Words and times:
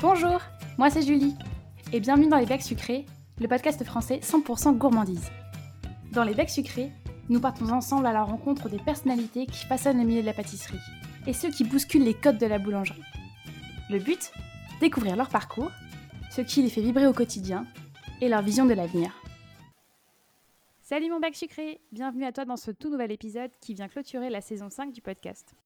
Bonjour, 0.00 0.40
moi 0.78 0.90
c'est 0.90 1.02
Julie, 1.02 1.34
et 1.92 1.98
bienvenue 1.98 2.28
dans 2.28 2.36
Les 2.36 2.46
Becs 2.46 2.62
Sucrés, 2.62 3.04
le 3.40 3.48
podcast 3.48 3.82
français 3.82 4.20
100% 4.22 4.76
gourmandise. 4.76 5.28
Dans 6.12 6.22
Les 6.22 6.34
Becs 6.34 6.50
Sucrés, 6.50 6.92
nous 7.28 7.40
partons 7.40 7.68
ensemble 7.70 8.06
à 8.06 8.12
la 8.12 8.22
rencontre 8.22 8.68
des 8.68 8.78
personnalités 8.78 9.46
qui 9.46 9.66
façonnent 9.66 9.98
le 9.98 10.04
milieu 10.04 10.20
de 10.20 10.26
la 10.26 10.34
pâtisserie, 10.34 10.78
et 11.26 11.32
ceux 11.32 11.50
qui 11.50 11.64
bousculent 11.64 12.04
les 12.04 12.14
codes 12.14 12.38
de 12.38 12.46
la 12.46 12.60
boulangerie. 12.60 13.02
Le 13.90 13.98
but 13.98 14.30
Découvrir 14.80 15.16
leur 15.16 15.30
parcours, 15.30 15.72
ce 16.30 16.42
qui 16.42 16.62
les 16.62 16.70
fait 16.70 16.80
vibrer 16.80 17.08
au 17.08 17.12
quotidien, 17.12 17.66
et 18.20 18.28
leur 18.28 18.42
vision 18.42 18.66
de 18.66 18.74
l'avenir. 18.74 19.20
Salut 20.80 21.10
mon 21.10 21.18
bac 21.18 21.34
sucré 21.34 21.80
Bienvenue 21.90 22.24
à 22.24 22.30
toi 22.30 22.44
dans 22.44 22.56
ce 22.56 22.70
tout 22.70 22.88
nouvel 22.88 23.10
épisode 23.10 23.50
qui 23.60 23.74
vient 23.74 23.88
clôturer 23.88 24.30
la 24.30 24.42
saison 24.42 24.70
5 24.70 24.92
du 24.92 25.02
podcast. 25.02 25.56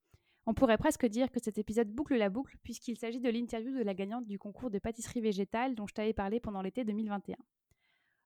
On 0.46 0.54
pourrait 0.54 0.78
presque 0.78 1.06
dire 1.06 1.30
que 1.30 1.40
cet 1.40 1.58
épisode 1.58 1.88
boucle 1.88 2.16
la 2.16 2.28
boucle 2.28 2.56
puisqu'il 2.64 2.96
s'agit 2.96 3.20
de 3.20 3.30
l'interview 3.30 3.72
de 3.72 3.82
la 3.82 3.94
gagnante 3.94 4.26
du 4.26 4.38
concours 4.38 4.70
de 4.70 4.78
pâtisserie 4.78 5.20
végétale 5.20 5.74
dont 5.74 5.86
je 5.86 5.94
t'avais 5.94 6.12
parlé 6.12 6.40
pendant 6.40 6.62
l'été 6.62 6.84
2021. 6.84 7.36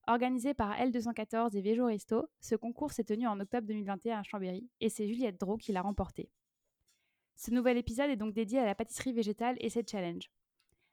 Organisé 0.07 0.55
par 0.55 0.79
L214 0.79 1.57
et 1.57 1.61
Vejo 1.61 1.87
Resto, 1.87 2.29
ce 2.41 2.55
concours 2.55 2.93
s'est 2.93 3.05
tenu 3.05 3.27
en 3.27 3.39
octobre 3.41 3.67
2021 3.67 4.21
à 4.21 4.23
Chambéry 4.23 4.71
et 4.81 4.89
c'est 4.89 5.09
Juliette 5.09 5.39
Drault 5.39 5.59
qui 5.59 5.73
l'a 5.73 5.83
remporté. 5.83 6.31
Ce 7.35 7.51
nouvel 7.51 7.77
épisode 7.77 8.09
est 8.09 8.17
donc 8.17 8.33
dédié 8.33 8.61
à 8.61 8.65
la 8.65 8.75
pâtisserie 8.75 9.13
végétale 9.13 9.57
et 9.61 9.69
ses 9.69 9.85
challenges. 9.87 10.31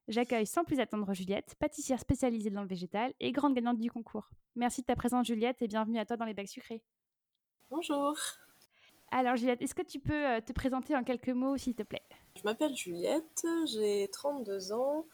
J'accueille 0.09 0.47
sans 0.47 0.65
plus 0.65 0.81
attendre 0.81 1.13
Juliette, 1.13 1.55
pâtissière 1.57 1.99
spécialisée 1.99 2.49
dans 2.49 2.63
le 2.63 2.67
végétal 2.67 3.13
et 3.21 3.31
grande 3.31 3.55
gagnante 3.55 3.79
du 3.79 3.89
concours. 3.89 4.29
Merci 4.55 4.81
de 4.81 4.87
ta 4.87 4.95
présence 4.95 5.27
Juliette 5.27 5.61
et 5.61 5.67
bienvenue 5.67 5.99
à 5.99 6.05
toi 6.05 6.17
dans 6.17 6.25
les 6.25 6.33
bacs 6.33 6.49
sucrés. 6.49 6.83
Bonjour. 7.69 8.17
Alors 9.15 9.35
Juliette, 9.35 9.61
est-ce 9.61 9.75
que 9.75 9.83
tu 9.83 9.99
peux 9.99 10.25
euh, 10.25 10.41
te 10.41 10.53
présenter 10.53 10.95
en 10.95 11.03
quelques 11.03 11.29
mots 11.29 11.55
s'il 11.55 11.75
te 11.75 11.83
plaît? 11.83 12.01
Je 12.35 12.41
m'appelle 12.45 12.75
Juliette, 12.75 13.45
j'ai 13.65 14.09
32 14.11 14.73
ans 14.73 15.05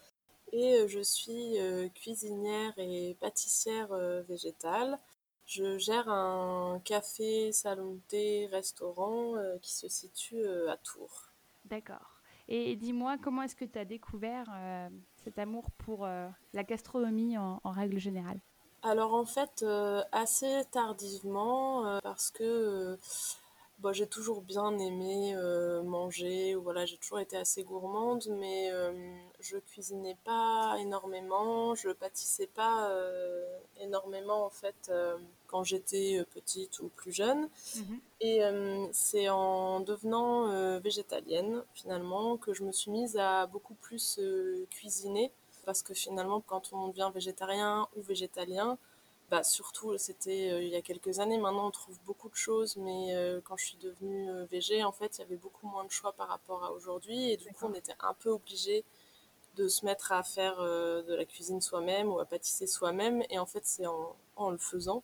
et 0.53 0.75
euh, 0.77 0.87
je 0.87 1.01
suis 1.01 1.59
euh, 1.59 1.89
cuisinière 1.89 2.71
et 2.77 3.17
pâtissière 3.19 3.89
végétale. 4.25 4.97
Je 5.45 5.77
gère 5.77 6.07
un 6.07 6.79
café, 6.85 7.51
salon 7.51 7.95
de 7.95 7.99
thé, 8.07 8.47
restaurant 8.53 9.33
qui 9.61 9.73
se 9.73 9.89
situe 9.89 10.47
à 10.69 10.77
Tours. 10.77 11.31
D'accord. 11.65 12.21
Et 12.47 12.75
dis-moi, 12.75 13.17
comment 13.17 13.41
est-ce 13.41 13.55
que 13.55 13.65
tu 13.65 13.79
as 13.79 13.85
découvert 13.85 14.45
cet 15.23 15.39
amour 15.39 15.71
pour 15.71 16.05
la 16.05 16.63
gastronomie 16.63 17.35
en, 17.39 17.59
règle 17.65 17.97
générale? 17.97 18.39
Alors 18.83 19.15
en 19.15 19.25
fait, 19.25 19.63
euh, 19.63 20.03
assez 20.11 20.61
tardivement, 20.71 21.99
parce 22.03 22.29
que 22.29 22.95
bah, 23.79 23.93
j'ai 23.93 24.07
toujours 24.07 24.41
bien 24.41 24.77
aimé 24.77 25.35
manger, 25.83 26.55
voilà, 26.55 26.85
j'ai 26.85 26.97
toujours 26.97 27.19
été 27.19 27.37
assez 27.37 27.63
gourmande, 27.63 28.25
mais 28.29 28.71
je 29.39 29.57
cuisinais 29.57 30.17
pas 30.23 30.75
énormément, 30.79 31.75
je 31.75 31.89
pâtissais 31.89 32.47
pas 32.47 32.91
énormément 33.79 34.45
en 34.45 34.49
fait 34.49 34.91
quand 35.47 35.63
j'étais 35.63 36.23
petite 36.33 36.79
ou 36.79 36.89
plus 36.89 37.11
jeune. 37.11 37.49
Mhm. 37.75 37.99
Et 38.21 38.43
euh, 38.43 38.87
c'est 38.91 39.29
en 39.29 39.79
devenant 39.79 40.51
euh, 40.51 40.79
végétalienne, 40.79 41.63
finalement, 41.73 42.37
que 42.37 42.53
je 42.53 42.63
me 42.63 42.71
suis 42.71 42.91
mise 42.91 43.17
à 43.17 43.47
beaucoup 43.47 43.75
plus 43.75 44.19
euh, 44.19 44.65
cuisiner. 44.69 45.31
Parce 45.65 45.83
que 45.83 45.93
finalement, 45.93 46.41
quand 46.41 46.73
on 46.73 46.87
devient 46.89 47.11
végétarien 47.13 47.87
ou 47.95 48.01
végétalien, 48.01 48.77
bah, 49.29 49.43
surtout, 49.43 49.97
c'était 49.97 50.63
il 50.63 50.69
y 50.69 50.75
a 50.75 50.81
quelques 50.81 51.19
années. 51.19 51.37
Maintenant, 51.37 51.67
on 51.67 51.71
trouve 51.71 51.97
beaucoup 52.05 52.29
de 52.29 52.35
choses, 52.35 52.77
mais 52.77 53.13
quand 53.45 53.57
je 53.57 53.65
suis 53.65 53.77
devenue 53.77 54.29
végé, 54.49 54.83
en 54.83 54.91
fait, 54.91 55.17
il 55.17 55.21
y 55.21 55.23
avait 55.23 55.37
beaucoup 55.37 55.67
moins 55.67 55.85
de 55.85 55.91
choix 55.91 56.13
par 56.13 56.27
rapport 56.27 56.63
à 56.63 56.71
aujourd'hui. 56.71 57.31
Et 57.31 57.37
du 57.37 57.47
coup, 57.53 57.65
on 57.65 57.73
était 57.73 57.95
un 57.99 58.13
peu 58.13 58.29
obligé 58.29 58.83
de 59.55 59.67
se 59.67 59.85
mettre 59.85 60.11
à 60.11 60.23
faire 60.23 60.57
de 60.61 61.13
la 61.13 61.25
cuisine 61.25 61.61
soi-même 61.61 62.09
ou 62.09 62.19
à 62.19 62.25
pâtisser 62.25 62.67
soi-même. 62.67 63.23
Et 63.29 63.39
en 63.39 63.45
fait, 63.45 63.65
c'est 63.65 63.85
en, 63.85 64.15
en, 64.35 64.49
le 64.51 64.57
faisant 64.57 65.03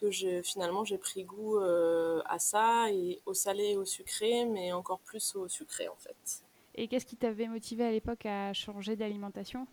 que 0.00 0.10
finalement 0.42 0.84
j'ai 0.84 0.98
pris 0.98 1.24
goût 1.24 1.58
euh, 1.58 2.22
à 2.24 2.38
ça 2.38 2.90
et 2.90 3.20
au 3.26 3.34
salé 3.34 3.70
et 3.70 3.76
au 3.76 3.84
sucré, 3.84 4.44
mais 4.46 4.72
encore 4.72 5.00
plus 5.00 5.36
au 5.36 5.48
sucré 5.48 5.88
en 5.88 5.96
fait. 5.96 6.42
Et 6.74 6.88
qu'est-ce 6.88 7.06
qui 7.06 7.16
t'avait 7.16 7.48
motivé 7.48 7.84
à 7.84 7.90
l'époque 7.90 8.24
à 8.26 8.52
changer 8.52 8.96
d'alimentation? 8.96 9.66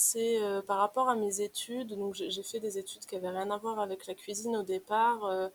C'est 0.00 0.42
euh, 0.42 0.62
par 0.62 0.78
rapport 0.78 1.08
à 1.08 1.14
mes 1.14 1.42
études. 1.42 1.96
J'ai 2.14 2.42
fait 2.42 2.60
des 2.60 2.78
études 2.78 3.04
qui 3.06 3.16
avaient 3.16 3.28
rien 3.28 3.50
à 3.50 3.58
voir 3.58 3.78
avec 3.80 4.06
la 4.06 4.14
cuisine 4.14 4.56
au 4.56 4.62
départ. 4.62 5.24
Euh, 5.26 5.48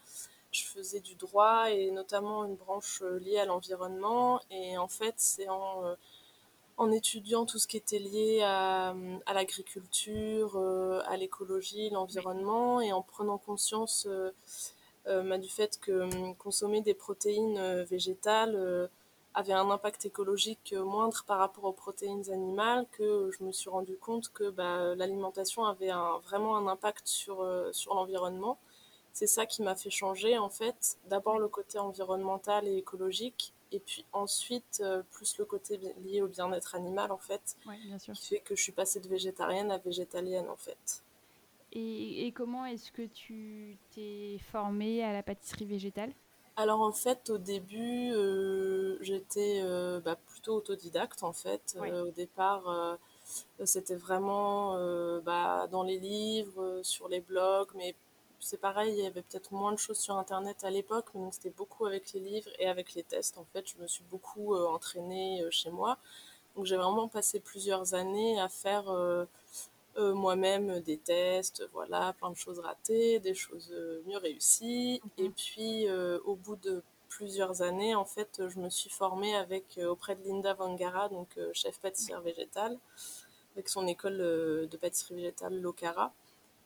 je 0.52 0.64
faisais 0.66 1.00
du 1.00 1.16
droit 1.16 1.72
et 1.72 1.92
notamment 1.92 2.46
une 2.46 2.56
branche 2.56 3.02
liée 3.02 3.40
à 3.40 3.46
l'environnement. 3.46 4.40
Et 4.52 4.78
en 4.78 4.88
fait, 4.88 5.16
c'est 5.18 5.48
en 6.78 6.92
étudiant 6.92 7.46
tout 7.46 7.58
ce 7.58 7.68
qui 7.68 7.78
était 7.78 8.00
lié 8.00 8.42
à, 8.44 8.94
l'agriculture, 9.34 10.58
euh, 10.58 11.02
à 11.06 11.18
l'écologie, 11.18 11.90
l'environnement, 11.90 12.82
et 12.82 12.92
en 12.92 13.02
prenant 13.02 13.38
conscience 13.38 14.08
euh, 14.10 14.32
euh, 15.08 15.24
bah, 15.24 15.38
du 15.38 15.50
fait 15.50 15.80
que 15.80 15.92
hum, 15.92 16.36
consommer 16.36 16.82
des 16.82 16.94
protéines 16.94 17.84
végétales 17.84 18.90
avait 19.36 19.54
un 19.54 19.70
impact 19.70 20.06
écologique 20.06 20.74
moindre 20.74 21.24
par 21.28 21.38
rapport 21.38 21.66
aux 21.66 21.74
protéines 21.74 22.30
animales, 22.32 22.88
que 22.92 23.30
je 23.38 23.44
me 23.44 23.52
suis 23.52 23.70
rendu 23.70 23.96
compte 23.98 24.30
que 24.30 24.50
bah, 24.50 24.96
l'alimentation 24.96 25.66
avait 25.66 25.92
vraiment 26.24 26.58
un 26.58 26.68
impact 26.68 27.08
sur, 27.08 27.46
sur 27.72 27.94
l'environnement. 27.94 28.58
C'est 29.14 29.28
ça 29.28 29.46
qui 29.46 29.62
m'a 29.62 29.76
fait 29.76 29.90
changer 29.90 30.38
en 30.38 30.50
fait, 30.50 30.98
d'abord 31.10 31.40
le 31.40 31.48
côté 31.48 31.78
environnemental 31.80 32.68
et 32.68 32.78
écologique, 32.78 33.54
et 33.72 33.80
puis 33.80 34.06
ensuite, 34.14 34.82
euh, 34.82 35.04
plus 35.12 35.38
le 35.38 35.46
côté 35.46 35.80
lié 36.04 36.22
au 36.22 36.28
bien-être 36.28 36.76
animal, 36.76 37.12
en 37.12 37.18
fait, 37.18 37.58
qui 38.00 38.16
fait 38.16 38.40
que 38.40 38.56
je 38.56 38.62
suis 38.62 38.72
passée 38.72 39.00
de 39.00 39.08
végétarienne 39.08 39.72
à 39.72 39.78
végétalienne, 39.78 40.48
en 40.50 40.56
fait. 40.56 41.04
Et, 41.74 42.32
comment 42.34 42.66
est-ce 42.66 42.92
que 42.92 43.02
tu 43.02 43.78
t'es 43.94 44.38
formée 44.52 45.04
à 45.04 45.12
la 45.12 45.24
pâtisserie 45.24 45.66
végétale? 45.66 46.14
Alors 46.58 46.82
en 46.82 46.92
fait, 46.94 47.30
au 47.30 47.38
début, 47.38 48.12
euh, 48.14 48.98
j'étais 49.02 49.62
euh, 49.64 50.00
bah, 50.00 50.16
plutôt 50.28 50.56
autodidacte 50.56 51.24
en 51.24 51.34
fait. 51.34 51.78
au 51.82 52.12
départ, 52.12 52.98
c'était 53.64 53.96
vraiment 53.96 54.76
bah, 55.22 55.68
dans 55.72 55.84
les 55.84 56.00
livres, 56.00 56.80
sur 56.84 57.08
les 57.10 57.22
blogs, 57.22 57.70
mais 57.76 57.96
c'est 58.46 58.58
pareil, 58.58 58.94
il 58.96 59.04
y 59.04 59.08
avait 59.08 59.24
peut-être 59.24 59.52
moins 59.52 59.72
de 59.72 59.80
choses 59.80 59.98
sur 59.98 60.18
Internet 60.18 60.64
à 60.64 60.70
l'époque, 60.70 61.08
mais 61.16 61.32
c'était 61.32 61.50
beaucoup 61.50 61.88
avec 61.88 62.14
les 62.14 62.20
livres 62.20 62.52
et 62.60 62.68
avec 62.68 62.94
les 62.94 63.02
tests. 63.04 63.40
En 63.40 63.46
fait, 63.54 63.66
je 63.68 63.82
me 63.82 63.88
suis 63.88 64.04
beaucoup 64.12 64.54
euh, 64.54 64.68
entraînée 64.68 65.42
euh, 65.42 65.50
chez 65.50 65.72
moi. 65.72 65.98
Donc 66.56 66.66
j'ai 66.66 66.78
vraiment 66.78 67.08
passé 67.08 67.40
plusieurs 67.40 67.96
années 67.96 68.40
à 68.40 68.48
faire 68.48 68.90
euh, 68.90 69.26
moi-même 69.98 70.80
des 70.82 70.98
tests, 70.98 71.68
voilà, 71.74 72.14
plein 72.14 72.30
de 72.30 72.36
choses 72.36 72.60
ratées, 72.60 73.20
des 73.20 73.34
choses 73.34 73.74
mieux 74.06 74.18
réussies. 74.18 75.02
Mhm. 75.04 75.26
Et 75.26 75.30
puis 75.30 75.90
au 76.26 76.36
bout 76.36 76.58
de 76.58 76.84
plusieurs 77.10 77.62
années, 77.62 77.96
en 77.96 78.06
fait, 78.06 78.42
je 78.48 78.60
me 78.60 78.70
suis 78.70 78.90
formée 78.90 79.36
avec 79.36 79.80
auprès 79.88 80.16
de 80.16 80.24
Linda 80.24 80.54
Vangara, 80.54 81.10
donc 81.10 81.40
chef 81.54 81.80
pâtissière 81.80 82.22
végétale, 82.22 82.78
avec 83.56 83.70
son 83.70 83.88
école 83.88 84.18
de 84.18 84.78
pâtisserie 84.78 85.16
végétale 85.16 85.60
Locara 85.60 86.14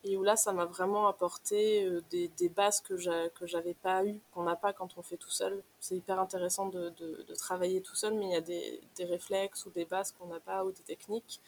et 0.04 0.18
où 0.18 0.24
là 0.24 0.36
ça 0.36 0.54
m'a 0.54 0.66
vraiment 0.66 1.08
apporté 1.08 1.84
euh, 1.86 2.02
des, 2.10 2.30
des, 2.30 2.50
bases 2.50 2.82
que 2.82 2.96
j'avais 2.98 3.74
pas 3.74 4.06
eu 4.06 4.20
qu'on 4.32 4.44
n'a 4.44 4.56
pas 4.56 4.72
quand 4.72 4.98
on 4.98 5.02
fait 5.02 5.18
tout 5.18 5.30
seul. 5.30 5.62
C'est 5.80 5.96
hyper 5.96 6.20
intéressant 6.20 6.68
de, 6.68 6.90
de, 6.98 7.36
travailler 7.36 7.82
tout 7.82 7.96
seul 7.96 8.14
mais 8.14 8.26
il 8.26 8.32
y 8.32 8.36
a 8.36 8.42
des, 8.42 8.82
des 8.96 9.06
réflexes 9.06 9.66
ou 9.66 9.72
des 9.72 9.86
bases 9.86 10.12
qu'on 10.14 10.28
n'a 10.28 10.40
pas 10.40 10.64
ou 10.64 10.72
des 10.72 10.84
techniques. 10.84 11.42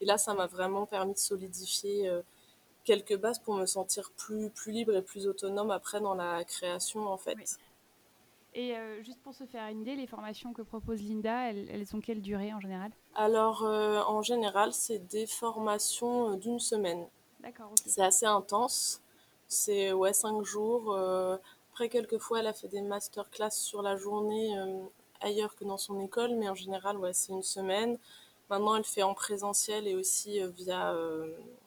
Et 0.00 0.06
là 0.06 0.16
ça 0.16 0.34
m'a 0.34 0.46
vraiment 0.46 0.86
permis 0.86 1.12
de 1.12 1.18
solidifier 1.18 2.08
euh, 2.08 2.22
quelques 2.84 3.16
bases 3.16 3.38
pour 3.38 3.54
me 3.54 3.66
sentir 3.66 4.10
plus 4.16 4.50
plus 4.50 4.72
libre 4.72 4.94
et 4.94 5.02
plus 5.02 5.26
autonome 5.26 5.70
après 5.70 6.00
dans 6.00 6.14
la 6.14 6.44
création 6.44 7.06
en 7.08 7.18
fait. 7.18 7.36
Et 8.54 8.74
euh, 8.76 9.02
juste 9.02 9.20
pour 9.22 9.34
se 9.34 9.44
faire 9.44 9.68
une 9.68 9.82
idée, 9.82 9.94
les 9.94 10.06
formations 10.06 10.54
que 10.54 10.62
propose 10.62 11.02
Linda, 11.02 11.50
elles, 11.50 11.68
elles 11.70 11.94
ont 11.94 12.00
quelle 12.00 12.22
durée 12.22 12.52
en 12.54 12.60
général? 12.60 12.90
Alors, 13.14 13.62
en 13.62 14.22
général, 14.22 14.72
c'est 14.72 15.06
des 15.06 15.26
formations 15.26 16.34
d'une 16.36 16.58
semaine. 16.58 17.06
C'est 17.86 18.02
assez 18.02 18.26
intense. 18.26 19.00
C'est 19.46 19.92
ouais, 19.92 20.12
cinq 20.12 20.44
jours. 20.44 20.92
Euh, 20.92 21.36
après, 21.72 21.88
quelquefois, 21.88 22.40
elle 22.40 22.46
a 22.46 22.52
fait 22.52 22.68
des 22.68 22.82
masterclass 22.82 23.50
sur 23.50 23.82
la 23.82 23.96
journée 23.96 24.58
euh, 24.58 24.82
ailleurs 25.20 25.54
que 25.56 25.64
dans 25.64 25.78
son 25.78 26.00
école, 26.00 26.34
mais 26.34 26.48
en 26.48 26.54
général, 26.54 26.98
ouais, 26.98 27.12
c'est 27.12 27.32
une 27.32 27.42
semaine. 27.42 27.98
Maintenant, 28.50 28.76
elle 28.76 28.84
fait 28.84 29.02
en 29.02 29.14
présentiel 29.14 29.86
et 29.86 29.94
aussi 29.94 30.40
euh, 30.40 30.48
via, 30.48 30.94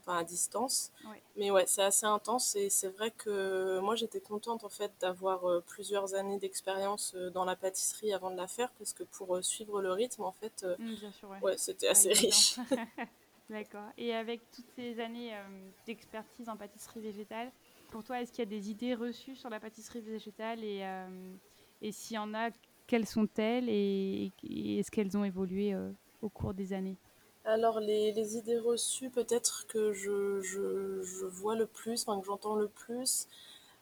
enfin, 0.02 0.18
à 0.18 0.24
distance. 0.24 0.92
Mais 1.38 1.50
ouais, 1.50 1.66
c'est 1.68 1.84
assez 1.84 2.06
intense 2.06 2.56
et 2.56 2.70
c'est 2.70 2.90
vrai 2.90 3.12
que 3.12 3.80
moi, 3.80 3.96
j'étais 3.96 4.20
contente 4.20 4.64
en 4.64 4.70
fait 4.70 4.92
d'avoir 5.00 5.42
plusieurs 5.66 6.14
années 6.14 6.40
d'expérience 6.40 7.16
dans 7.34 7.46
la 7.46 7.56
pâtisserie 7.56 8.14
avant 8.14 8.32
de 8.32 8.38
la 8.38 8.48
faire 8.48 8.70
parce 8.78 8.94
que 8.94 9.04
pour 9.04 9.44
suivre 9.44 9.82
le 9.82 9.92
rythme, 9.94 10.24
en 10.24 10.34
fait, 10.34 10.66
mmh, 10.78 11.44
ouais. 11.44 11.58
c'était 11.58 11.88
assez 11.88 12.12
riche. 12.14 12.58
D'accord. 13.52 13.90
Et 13.98 14.16
avec 14.16 14.40
toutes 14.56 14.70
ces 14.78 15.02
années 15.02 15.36
euh, 15.36 15.42
d'expertise 15.86 16.48
en 16.48 16.56
pâtisserie 16.56 17.02
végétale, 17.02 17.52
pour 17.90 18.02
toi, 18.02 18.22
est-ce 18.22 18.32
qu'il 18.32 18.40
y 18.40 18.48
a 18.48 18.50
des 18.50 18.72
idées 18.72 18.96
reçues 18.96 19.36
sur 19.36 19.50
la 19.50 19.60
pâtisserie 19.60 20.00
végétale 20.00 20.64
et, 20.64 20.80
euh, 20.84 21.34
et 21.82 21.92
s'il 21.92 22.16
y 22.16 22.18
en 22.18 22.34
a, 22.34 22.52
quelles 22.88 23.06
sont-elles 23.06 23.68
et, 23.68 24.32
est-ce 24.80 24.90
qu'elles 24.90 25.18
ont 25.18 25.26
évolué 25.26 25.74
euh, 25.74 25.92
au 26.22 26.30
cours 26.30 26.54
des 26.54 26.72
années? 26.72 26.96
Alors, 27.44 27.82
les, 27.82 28.38
idées 28.38 28.58
reçues, 28.58 29.10
peut-être 29.10 29.68
que 29.68 29.92
je, 29.92 31.26
vois 31.26 31.56
le 31.56 31.66
plus, 31.66 32.04
enfin 32.08 32.22
que 32.22 32.26
j'entends 32.26 32.56
le 32.56 32.70
plus, 32.70 33.28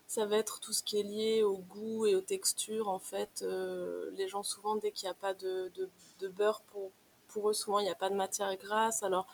ça 0.07 0.25
va 0.25 0.38
être 0.38 0.60
tout 0.60 0.74
ce 0.74 0.81
qui 0.81 1.00
est 1.00 1.04
lié 1.04 1.44
au 1.44 1.57
goût 1.57 2.07
et 2.07 2.16
aux 2.16 2.21
textures. 2.21 2.88
En 2.89 3.00
fait, 3.00 3.45
les 4.18 4.27
gens, 4.27 4.42
souvent, 4.42 4.77
dès 4.77 4.92
qu'il 4.92 5.06
n'y 5.06 5.12
a 5.12 5.13
pas 5.13 5.36
de, 5.36 5.71
beurre, 6.38 6.62
pour, 6.71 6.89
pour 7.27 7.50
eux, 7.51 7.54
souvent, 7.54 7.80
il 7.80 7.83
n'y 7.83 7.92
a 7.92 7.95
pas 7.95 8.10
de 8.10 8.16
matière 8.16 8.56
grasse. 8.56 9.04
Alors, 9.04 9.27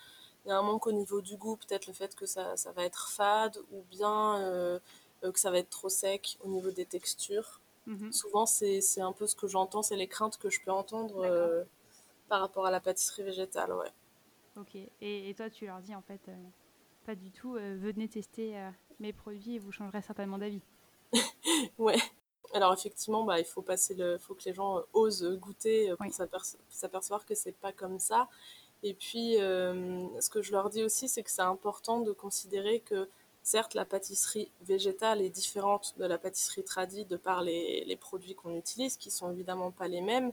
y 0.50 0.52
a 0.52 0.58
un 0.58 0.62
manque 0.62 0.88
au 0.88 0.92
niveau 0.92 1.22
du 1.22 1.38
goût, 1.38 1.58
peut-être 1.58 1.88
le 1.88 1.94
fait 1.94 2.16
que 2.16 2.26
ça, 2.26 2.56
ça 2.58 2.72
va 2.72 2.84
être 2.84 3.10
fade 3.10 3.58
ou 3.72 3.82
bien 3.90 4.38
euh, 4.42 4.80
euh, 5.24 5.32
que 5.32 5.40
ça 5.40 5.52
va 5.52 5.58
être 5.58 5.70
trop 5.70 5.90
sec 5.90 6.38
au 6.44 6.48
niveau 6.48 6.72
des 6.72 6.86
textures. 6.86 7.60
Mhm. 7.88 8.12
Souvent, 8.12 8.46
c'est 8.46 8.82
un 9.02 9.12
peu 9.12 9.28
ce 9.28 9.36
que 9.36 9.48
j'entends, 9.48 9.82
c'est 9.84 9.96
les 9.96 10.08
craintes 10.08 10.38
que 10.38 10.50
je 10.50 10.60
peux 10.62 10.72
entendre 10.72 11.24
euh, 11.24 11.64
par 12.30 12.42
rapport 12.42 12.66
à 12.66 12.72
la 12.72 12.80
pâtisserie 12.80 13.24
végétale, 13.24 13.74
ouais. 13.74 13.92
Ok. 14.58 14.76
Et, 14.76 15.30
et 15.30 15.34
toi, 15.36 15.50
tu 15.50 15.66
leur 15.66 15.80
dis 15.82 15.94
en 15.94 16.02
fait, 16.02 16.22
euh, 16.30 16.36
pas 17.06 17.16
du 17.16 17.32
tout, 17.32 17.54
venez 17.54 18.08
tester 18.08 18.56
mes 19.00 19.14
produits 19.14 19.56
et 19.56 19.60
vous 19.60 19.72
changerez 19.72 20.02
certainement 20.02 20.38
d'avis. 20.38 20.62
Ouais. 21.78 21.98
Alors 22.54 22.74
effectivement, 22.74 23.24
bah, 23.24 23.40
il 23.40 23.46
faut 23.46 23.62
passer 23.62 23.96
le, 23.96 24.18
faut 24.18 24.34
que 24.34 24.44
les 24.46 24.54
gens 24.54 24.82
osent 24.94 25.38
goûter 25.40 25.90
pour 25.90 26.02
Oui. 26.02 26.12
s'apercevoir 26.70 27.26
que 27.26 27.36
c'est 27.36 27.52
pas 27.52 27.74
comme 27.74 28.00
ça. 28.00 28.30
Et 28.84 28.94
puis, 28.94 29.40
euh, 29.42 30.08
ce 30.22 30.30
que 30.30 30.42
je 30.42 30.52
leur 30.52 30.70
dis 30.70 30.84
aussi, 30.84 31.08
c'est 31.10 31.24
que 31.24 31.32
c'est 31.32 31.42
important 31.42 32.02
de 32.02 32.12
considérer 32.12 32.80
que 32.82 33.10
certes, 33.44 33.74
la 33.74 33.86
pâtisserie 33.86 34.52
végétale 34.62 35.22
est 35.22 35.30
différente 35.30 35.94
de 35.98 36.06
la 36.06 36.18
pâtisserie 36.18 36.64
tradie 36.64 37.06
de 37.06 37.18
par 37.18 37.42
les, 37.42 37.84
les 37.86 37.96
produits 37.96 38.36
qu'on 38.36 38.56
utilise, 38.56 38.98
qui 38.98 39.12
sont 39.12 39.32
évidemment 39.32 39.72
pas 39.72 39.88
les 39.88 40.02
mêmes. 40.02 40.32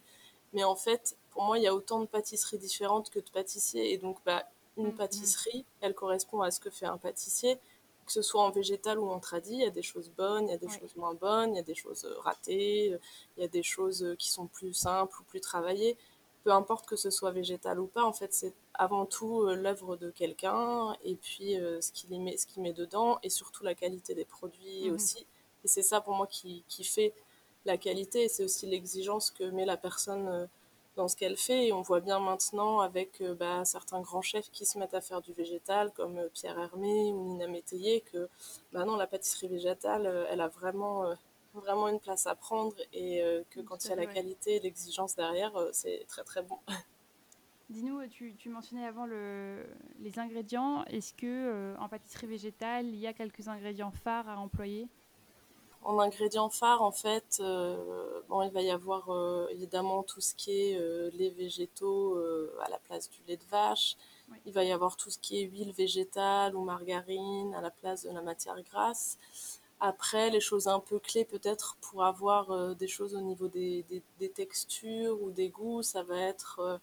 Mais 0.52 0.64
en 0.64 0.76
fait, 0.76 1.16
pour 1.30 1.42
moi, 1.44 1.58
il 1.58 1.64
y 1.64 1.66
a 1.66 1.74
autant 1.74 2.00
de 2.00 2.06
pâtisseries 2.06 2.58
différentes 2.58 3.10
que 3.10 3.20
de 3.20 3.30
pâtissiers. 3.30 3.92
Et 3.92 3.98
donc, 3.98 4.18
bah, 4.26 4.44
une 4.76 4.86
Mhm. 4.86 4.92
pâtisserie, 4.92 5.64
elle 5.80 5.94
correspond 5.94 6.40
à 6.42 6.50
ce 6.50 6.60
que 6.60 6.70
fait 6.70 6.86
un 6.86 6.98
pâtissier 6.98 7.58
que 8.04 8.12
ce 8.12 8.22
soit 8.22 8.42
en 8.42 8.50
végétal 8.50 8.98
ou 8.98 9.08
en 9.10 9.20
tradi, 9.20 9.54
il 9.54 9.60
y 9.60 9.64
a 9.64 9.70
des 9.70 9.82
choses 9.82 10.10
bonnes, 10.10 10.48
il 10.48 10.50
y 10.50 10.54
a 10.54 10.58
des 10.58 10.66
Oui. 10.66 10.78
choses 10.80 10.96
moins 10.96 11.14
bonnes, 11.14 11.54
il 11.54 11.56
y 11.56 11.60
a 11.60 11.62
des 11.62 11.74
choses 11.74 12.04
ratées, 12.20 12.98
il 13.36 13.40
y 13.40 13.44
a 13.44 13.48
des 13.48 13.62
choses 13.62 14.16
qui 14.18 14.30
sont 14.30 14.46
plus 14.46 14.74
simples 14.74 15.20
ou 15.20 15.24
plus 15.24 15.40
travaillées. 15.40 15.96
Peu 16.44 16.50
importe 16.52 16.86
que 16.86 16.96
ce 16.96 17.10
soit 17.10 17.30
végétal 17.30 17.78
ou 17.78 17.86
pas, 17.86 18.02
en 18.04 18.12
fait, 18.12 18.32
c'est 18.32 18.52
avant 18.74 19.06
tout 19.06 19.42
euh, 19.42 19.54
l'œuvre 19.54 19.96
de 19.96 20.10
quelqu'un 20.10 20.96
et 21.04 21.14
puis 21.14 21.58
euh, 21.60 21.80
ce 21.80 21.92
qu'il 21.92 22.20
met, 22.20 22.36
ce 22.36 22.58
met 22.58 22.72
dedans 22.72 23.18
et 23.22 23.30
surtout 23.30 23.62
la 23.62 23.74
qualité 23.74 24.14
des 24.14 24.24
produits 24.24 24.88
Mhm. 24.88 24.94
aussi. 24.94 25.26
Et 25.64 25.68
c'est 25.68 25.82
ça 25.82 26.00
pour 26.00 26.14
moi 26.14 26.26
qui, 26.26 26.64
qui 26.68 26.82
fait 26.82 27.14
la 27.64 27.76
qualité 27.76 28.24
et 28.24 28.28
c'est 28.28 28.42
aussi 28.44 28.66
l'exigence 28.66 29.30
que 29.30 29.44
met 29.44 29.64
la 29.64 29.76
personne 29.76 30.26
euh, 30.28 30.46
dans 30.96 31.06
ce 31.06 31.16
qu'elle 31.16 31.36
fait. 31.36 31.68
Et 31.68 31.72
on 31.72 31.82
voit 31.82 32.00
bien 32.00 32.18
maintenant 32.18 32.80
avec 32.80 33.22
bah, 33.38 33.64
certains 33.64 34.00
grands 34.00 34.20
chefs 34.22 34.50
qui 34.50 34.66
se 34.66 34.78
mettent 34.78 34.94
à 34.94 35.00
faire 35.00 35.20
du 35.22 35.32
végétal, 35.32 35.92
comme 35.92 36.28
Pierre 36.34 36.58
Hermé 36.58 37.12
ou 37.12 37.24
Nina 37.24 37.46
Métayer, 37.46 38.00
que 38.00 38.28
bah 38.72 38.84
non, 38.84 38.96
la 38.96 39.06
pâtisserie 39.06 39.48
végétale, 39.48 40.26
elle 40.28 40.40
a 40.42 40.48
vraiment, 40.48 41.14
vraiment 41.60 41.88
une 41.88 42.00
place 42.00 42.26
à 42.26 42.34
prendre 42.34 42.76
et 42.92 43.22
euh, 43.22 43.42
que 43.50 43.60
quand 43.60 43.84
il 43.84 43.90
y 43.90 43.92
a 43.92 43.96
la 43.96 44.06
ouais. 44.06 44.14
qualité 44.14 44.56
et 44.56 44.60
l'exigence 44.60 45.14
derrière, 45.14 45.54
euh, 45.56 45.70
c'est 45.72 46.04
très 46.08 46.24
très 46.24 46.42
bon. 46.42 46.58
Dis-nous, 47.70 48.00
euh, 48.00 48.08
tu, 48.08 48.34
tu 48.36 48.48
mentionnais 48.48 48.86
avant 48.86 49.06
le, 49.06 49.66
les 50.00 50.18
ingrédients. 50.18 50.84
Est-ce 50.84 51.14
que 51.14 51.26
euh, 51.26 51.76
en 51.78 51.88
pâtisserie 51.88 52.26
végétale, 52.26 52.86
il 52.86 52.96
y 52.96 53.06
a 53.06 53.12
quelques 53.12 53.48
ingrédients 53.48 53.92
phares 53.92 54.28
à 54.28 54.38
employer? 54.38 54.88
En 55.84 55.98
ingrédients 55.98 56.48
phares, 56.48 56.82
en 56.82 56.92
fait, 56.92 57.42
bon, 58.28 58.42
il 58.42 58.52
va 58.52 58.62
y 58.62 58.70
avoir 58.70 59.10
évidemment 59.50 60.04
tout 60.04 60.20
ce 60.20 60.32
qui 60.36 60.52
est 60.52 60.78
lait 61.12 61.30
végétaux 61.30 62.16
à 62.64 62.68
la 62.70 62.78
place 62.78 63.10
du 63.10 63.18
lait 63.26 63.36
de 63.36 63.44
vache. 63.50 63.96
Oui. 64.30 64.36
Il 64.46 64.52
va 64.52 64.62
y 64.62 64.70
avoir 64.70 64.96
tout 64.96 65.10
ce 65.10 65.18
qui 65.18 65.42
est 65.42 65.46
huile 65.46 65.72
végétale 65.72 66.54
ou 66.54 66.62
margarine 66.62 67.52
à 67.54 67.60
la 67.60 67.72
place 67.72 68.04
de 68.04 68.10
la 68.10 68.22
matière 68.22 68.62
grasse. 68.62 69.18
Après, 69.84 70.30
les 70.30 70.38
choses 70.40 70.68
un 70.68 70.78
peu 70.78 71.00
clés 71.00 71.24
peut-être 71.24 71.76
pour 71.80 72.04
avoir 72.04 72.52
euh, 72.52 72.72
des 72.72 72.86
choses 72.86 73.16
au 73.16 73.20
niveau 73.20 73.48
des, 73.48 73.84
textures 74.32 75.20
ou 75.20 75.32
des 75.32 75.48
goûts, 75.48 75.82
ça 75.82 76.04
va 76.04 76.20
être 76.20 76.60
euh, 76.60 76.78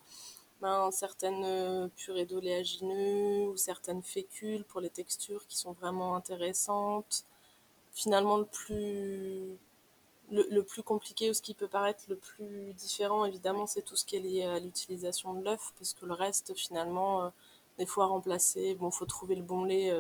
ben, 0.60 0.92
certaines 0.92 1.46
euh, 1.46 1.88
purées 1.96 2.26
d'oléagineux 2.26 3.48
ou 3.48 3.56
certaines 3.56 4.04
fécules 4.04 4.66
pour 4.66 4.82
les 4.82 4.90
textures 4.90 5.48
qui 5.48 5.56
sont 5.58 5.72
vraiment 5.72 6.18
intéressantes. 6.18 7.24
Finalement, 7.94 8.38
le 8.38 8.46
plus, 8.46 9.58
le, 10.30 10.62
plus 10.64 10.84
compliqué 10.84 11.30
ou 11.30 11.34
ce 11.34 11.42
qui 11.42 11.54
peut 11.54 11.70
paraître 11.70 12.04
le 12.10 12.18
plus 12.18 12.74
différent, 12.74 13.24
évidemment, 13.24 13.66
c'est 13.66 13.82
tout 13.82 13.96
ce 13.96 14.04
qui 14.04 14.18
est 14.18 14.20
lié 14.20 14.44
à 14.44 14.60
l'utilisation 14.60 15.36
de 15.36 15.46
l'œuf, 15.46 15.72
parce 15.78 15.94
que 15.94 16.06
le 16.06 16.14
reste, 16.14 16.54
finalement, 16.54 17.32
des 17.78 17.86
fois 17.86 18.08
remplacer, 18.08 18.76
bon, 18.76 18.92
faut 18.92 19.06
trouver 19.06 19.36
le 19.36 19.44
bon 19.44 19.64
lait 19.64 19.94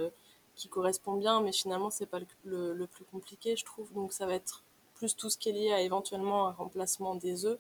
qui 0.60 0.70
correspond 0.70 1.16
bien, 1.26 1.42
mais 1.42 1.54
finalement, 1.54 1.90
c'est 1.92 2.06
pas 2.14 2.20
le, 2.20 2.28
le, 2.46 2.74
le 2.74 2.88
plus 2.88 3.06
compliqué, 3.06 3.56
je 3.56 3.66
trouve. 3.66 3.92
Donc, 3.94 4.14
ça 4.14 4.26
va 4.28 4.36
être 4.36 4.64
plus 4.96 5.16
tout 5.16 5.30
ce 5.30 5.38
qui 5.40 5.50
est 5.50 5.54
lié 5.54 5.72
à 5.74 5.82
éventuellement 5.82 6.48
un 6.50 6.54
remplacement 6.54 7.16
des 7.16 7.46
œufs. 7.46 7.60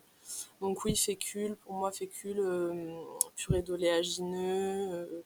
Donc, 0.61 0.85
oui, 0.85 0.95
fécule, 0.95 1.55
pour 1.57 1.73
moi, 1.73 1.91
fécule, 1.91 2.39
euh, 2.41 2.93
purée 3.35 3.61
d'oléagineux, 3.63 4.93
euh, 4.93 5.23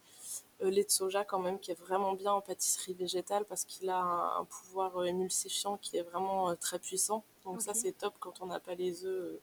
euh, 0.63 0.69
lait 0.69 0.83
de 0.85 0.91
soja 0.91 1.25
quand 1.25 1.39
même 1.39 1.59
qui 1.59 1.71
est 1.71 1.79
vraiment 1.79 2.13
bien 2.13 2.33
en 2.33 2.41
pâtisserie 2.41 2.93
végétale 2.93 3.45
parce 3.45 3.65
qu'il 3.65 3.89
a 3.89 3.99
un, 3.99 4.41
un 4.41 4.45
pouvoir 4.45 5.05
émulsifiant 5.05 5.77
qui 5.77 5.97
est 5.97 6.03
vraiment 6.03 6.55
très 6.55 6.79
puissant. 6.79 7.23
Donc 7.45 7.61
ça 7.61 7.73
c'est 7.73 7.91
top 7.93 8.13
quand 8.19 8.41
on 8.41 8.47
n'a 8.47 8.59
pas 8.59 8.75
les 8.75 9.05
œufs 9.05 9.39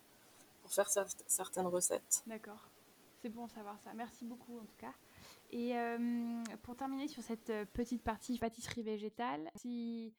pour 0.63 0.73
faire 0.73 0.89
cer- 0.89 1.07
certaines 1.27 1.67
recettes. 1.69 2.25
d'accord. 2.27 2.61
C'est 3.21 3.29
bon 3.29 3.47
de 3.47 3.51
savoir 3.51 3.79
ça. 3.81 3.93
Merci 3.95 4.25
beaucoup 4.25 4.59
en 4.59 4.65
tout 4.65 4.77
cas. 4.79 4.95
Et 5.51 5.77
euh, 5.77 6.43
pour 6.63 6.75
terminer 6.75 7.07
sur 7.07 7.23
cette 7.23 7.51
euh, 7.51 7.65
petite 7.73 8.03
partie 8.03 8.39
pâtisserie 8.39 8.83
végétale, 8.83 9.51
si 9.57 10.15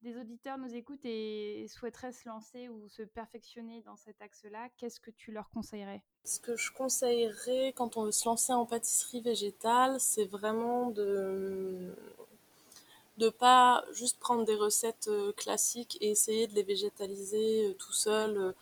des 0.00 0.16
auditeurs 0.16 0.56
nous 0.56 0.74
écoutent 0.74 1.04
et 1.04 1.66
souhaiteraient 1.68 2.12
se 2.12 2.26
lancer 2.28 2.68
ou 2.68 2.88
se 2.88 3.02
perfectionner 3.02 3.82
dans 3.82 3.96
cet 3.96 4.22
axe-là, 4.22 4.68
qu'est-ce 4.78 5.00
que 5.00 5.10
tu 5.10 5.32
leur 5.32 5.50
conseillerais? 5.50 6.02
Ce 6.24 6.40
que 6.40 6.56
je 6.56 6.72
conseillerais 6.72 7.74
quand 7.76 7.98
on 7.98 8.04
veut 8.04 8.12
se 8.12 8.26
lancer 8.26 8.52
en 8.52 8.64
pâtisserie 8.64 9.20
végétale, 9.20 10.00
c'est 10.00 10.26
vraiment 10.26 10.90
de 10.90 11.94
de 13.18 13.30
pas 13.30 13.82
juste 13.92 14.18
prendre 14.18 14.44
des 14.44 14.54
recettes 14.54 15.08
euh, 15.08 15.32
classiques 15.32 15.96
et 16.00 16.10
essayer 16.10 16.46
de 16.46 16.54
les 16.54 16.62
végétaliser 16.62 17.74
tout 17.78 17.92
seul 17.92 18.54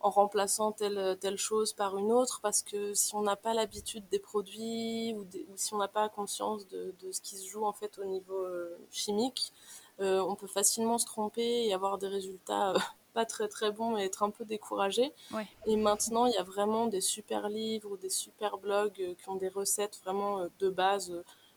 en 0.00 0.10
remplaçant 0.10 0.72
telle, 0.72 1.18
telle 1.20 1.36
chose 1.38 1.72
par 1.72 1.96
une 1.98 2.12
autre 2.12 2.40
parce 2.40 2.62
que 2.62 2.94
si 2.94 3.14
on 3.16 3.22
n'a 3.22 3.36
pas 3.36 3.54
l'habitude 3.54 4.08
des 4.10 4.18
produits 4.20 5.12
ou, 5.16 5.24
des- 5.24 5.46
ou 5.50 5.56
si 5.56 5.74
on 5.74 5.78
n'a 5.78 5.88
pas 5.88 6.08
conscience 6.08 6.66
de, 6.68 6.94
de 7.00 7.12
ce 7.12 7.20
qui 7.20 7.36
se 7.36 7.46
joue 7.48 7.64
en 7.64 7.72
fait 7.72 7.98
au 7.98 8.04
niveau 8.04 8.44
euh, 8.44 8.78
chimique, 8.90 9.52
euh, 10.00 10.20
on 10.20 10.36
peut 10.36 10.46
facilement 10.46 10.98
se 10.98 11.06
tromper 11.06 11.66
et 11.66 11.74
avoir 11.74 11.98
des 11.98 12.08
résultats 12.08 12.72
euh, 12.74 12.78
pas 13.14 13.24
très 13.26 13.48
très 13.48 13.72
bons 13.72 13.96
et 13.96 14.02
être 14.04 14.22
un 14.22 14.30
peu 14.30 14.44
découragé. 14.44 15.12
ouais, 15.30 15.48
Et 15.66 15.76
maintenant, 15.76 16.26
il 16.26 16.32
y 16.34 16.36
a 16.38 16.42
vraiment 16.44 16.86
des 16.86 17.00
super 17.00 17.48
livres 17.48 17.90
ou 17.92 17.96
des 17.96 18.10
super 18.10 18.58
blogs 18.58 19.00
euh, 19.00 19.14
qui 19.14 19.28
ont 19.28 19.36
des 19.36 19.48
recettes 19.48 19.98
vraiment 20.04 20.46
de 20.58 20.68
base 20.70 21.12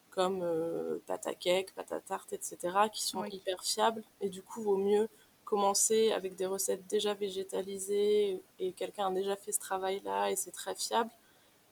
comme 0.09 0.43
pâte 1.07 1.27
à 1.27 1.33
cake, 1.35 1.73
pâte 1.73 1.91
à 1.93 2.01
tarte, 2.01 2.33
etc., 2.33 2.89
qui 2.89 3.01
sont 3.03 3.23
hyper 3.31 3.63
fiables. 3.63 4.03
Et 4.19 4.29
du 4.29 4.43
coup, 4.43 4.61
vaut 4.61 4.77
mieux 4.77 5.07
commencer 5.51 6.13
avec 6.13 6.35
des 6.37 6.45
recettes 6.45 6.87
déjà 6.87 7.13
végétalisées 7.13 8.41
et 8.57 8.71
quelqu'un 8.71 9.07
a 9.07 9.11
déjà 9.11 9.35
fait 9.35 9.51
ce 9.51 9.59
travail-là 9.59 10.31
et 10.31 10.37
c'est 10.37 10.51
très 10.51 10.75
fiable. 10.75 11.11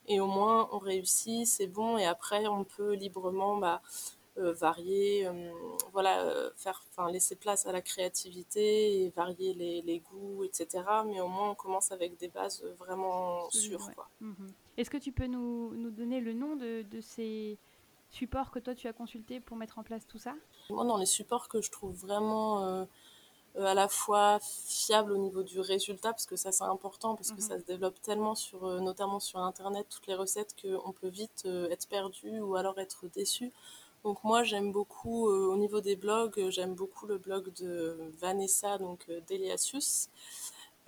Et 0.05 0.19
au 0.19 0.27
moins, 0.27 0.67
on 0.73 0.79
réussit, 0.79 1.47
c'est 1.47 1.67
bon. 1.67 1.97
Et 1.97 2.05
après, 2.05 2.45
on 2.47 2.65
peut 2.65 2.93
librement 2.93 3.55
bah, 3.55 3.81
euh, 4.37 4.51
varier, 4.51 5.25
euh, 5.25 5.51
voilà, 5.93 6.23
euh, 6.23 6.49
faire, 6.57 6.83
enfin, 6.89 7.09
laisser 7.09 7.37
place 7.37 7.67
à 7.67 7.71
la 7.71 7.81
créativité 7.81 9.03
et 9.05 9.09
varier 9.11 9.53
les, 9.53 9.81
les 9.81 9.99
goûts, 9.99 10.43
etc. 10.43 10.83
Mais 11.05 11.21
au 11.21 11.29
moins, 11.29 11.51
on 11.51 11.55
commence 11.55 11.93
avec 11.93 12.17
des 12.17 12.27
bases 12.27 12.61
vraiment 12.79 13.49
sûres, 13.49 13.87
ouais. 13.87 14.03
Mhm. 14.19 14.51
Est-ce 14.75 14.89
que 14.89 14.97
tu 14.97 15.13
peux 15.13 15.27
nous, 15.27 15.73
nous 15.73 15.91
donner 15.91 16.19
le 16.19 16.33
nom 16.33 16.57
de, 16.57 16.81
de 16.81 16.99
ces 16.99 17.57
supports 18.09 18.51
que 18.51 18.59
toi 18.59 18.75
tu 18.75 18.87
as 18.87 18.93
consultés 18.93 19.39
pour 19.39 19.55
mettre 19.55 19.79
en 19.79 19.83
place 19.83 20.05
tout 20.05 20.17
ça? 20.17 20.35
Moi, 20.69 20.83
dans 20.83 20.97
les 20.97 21.05
supports 21.05 21.47
que 21.47 21.61
je 21.61 21.71
trouve 21.71 21.95
vraiment 21.95 22.85
à 23.65 23.73
la 23.73 23.87
fois 23.87 24.39
fiables 24.41 25.11
au 25.11 25.17
niveau 25.17 25.43
du 25.43 25.59
résultat, 25.59 26.11
parce 26.11 26.25
que 26.25 26.35
ça 26.35 26.51
c'est 26.51 26.63
important, 26.63 27.15
parce 27.15 27.31
que 27.31 27.41
Mhm. 27.41 27.47
ça 27.49 27.59
se 27.59 27.65
développe 27.65 28.01
tellement 28.01 28.35
sur, 28.35 28.63
euh, 28.65 28.79
notamment 28.79 29.19
sur 29.19 29.39
Internet, 29.39 29.87
toutes 29.89 30.07
les 30.07 30.15
recettes, 30.15 30.55
qu'on 30.61 30.91
peut 30.91 31.09
vite 31.09 31.43
euh, 31.45 31.69
être 31.69 31.87
perdu 31.87 32.39
ou 32.39 32.55
alors 32.55 32.79
être 32.79 33.05
déçu. 33.13 33.51
Donc 34.05 34.23
moi 34.23 34.43
j'aime 34.43 34.71
beaucoup, 34.71 35.27
euh, 35.29 35.51
au 35.53 35.57
niveau 35.57 35.81
des 35.81 35.95
blogs, 35.97 36.39
euh, 36.39 36.49
j'aime 36.51 36.73
beaucoup 36.73 37.05
le 37.05 37.17
blog 37.17 37.51
de 37.61 37.97
Vanessa, 38.21 38.77
donc 38.77 39.05
euh, 39.09 39.19
Deliasius, 39.29 40.07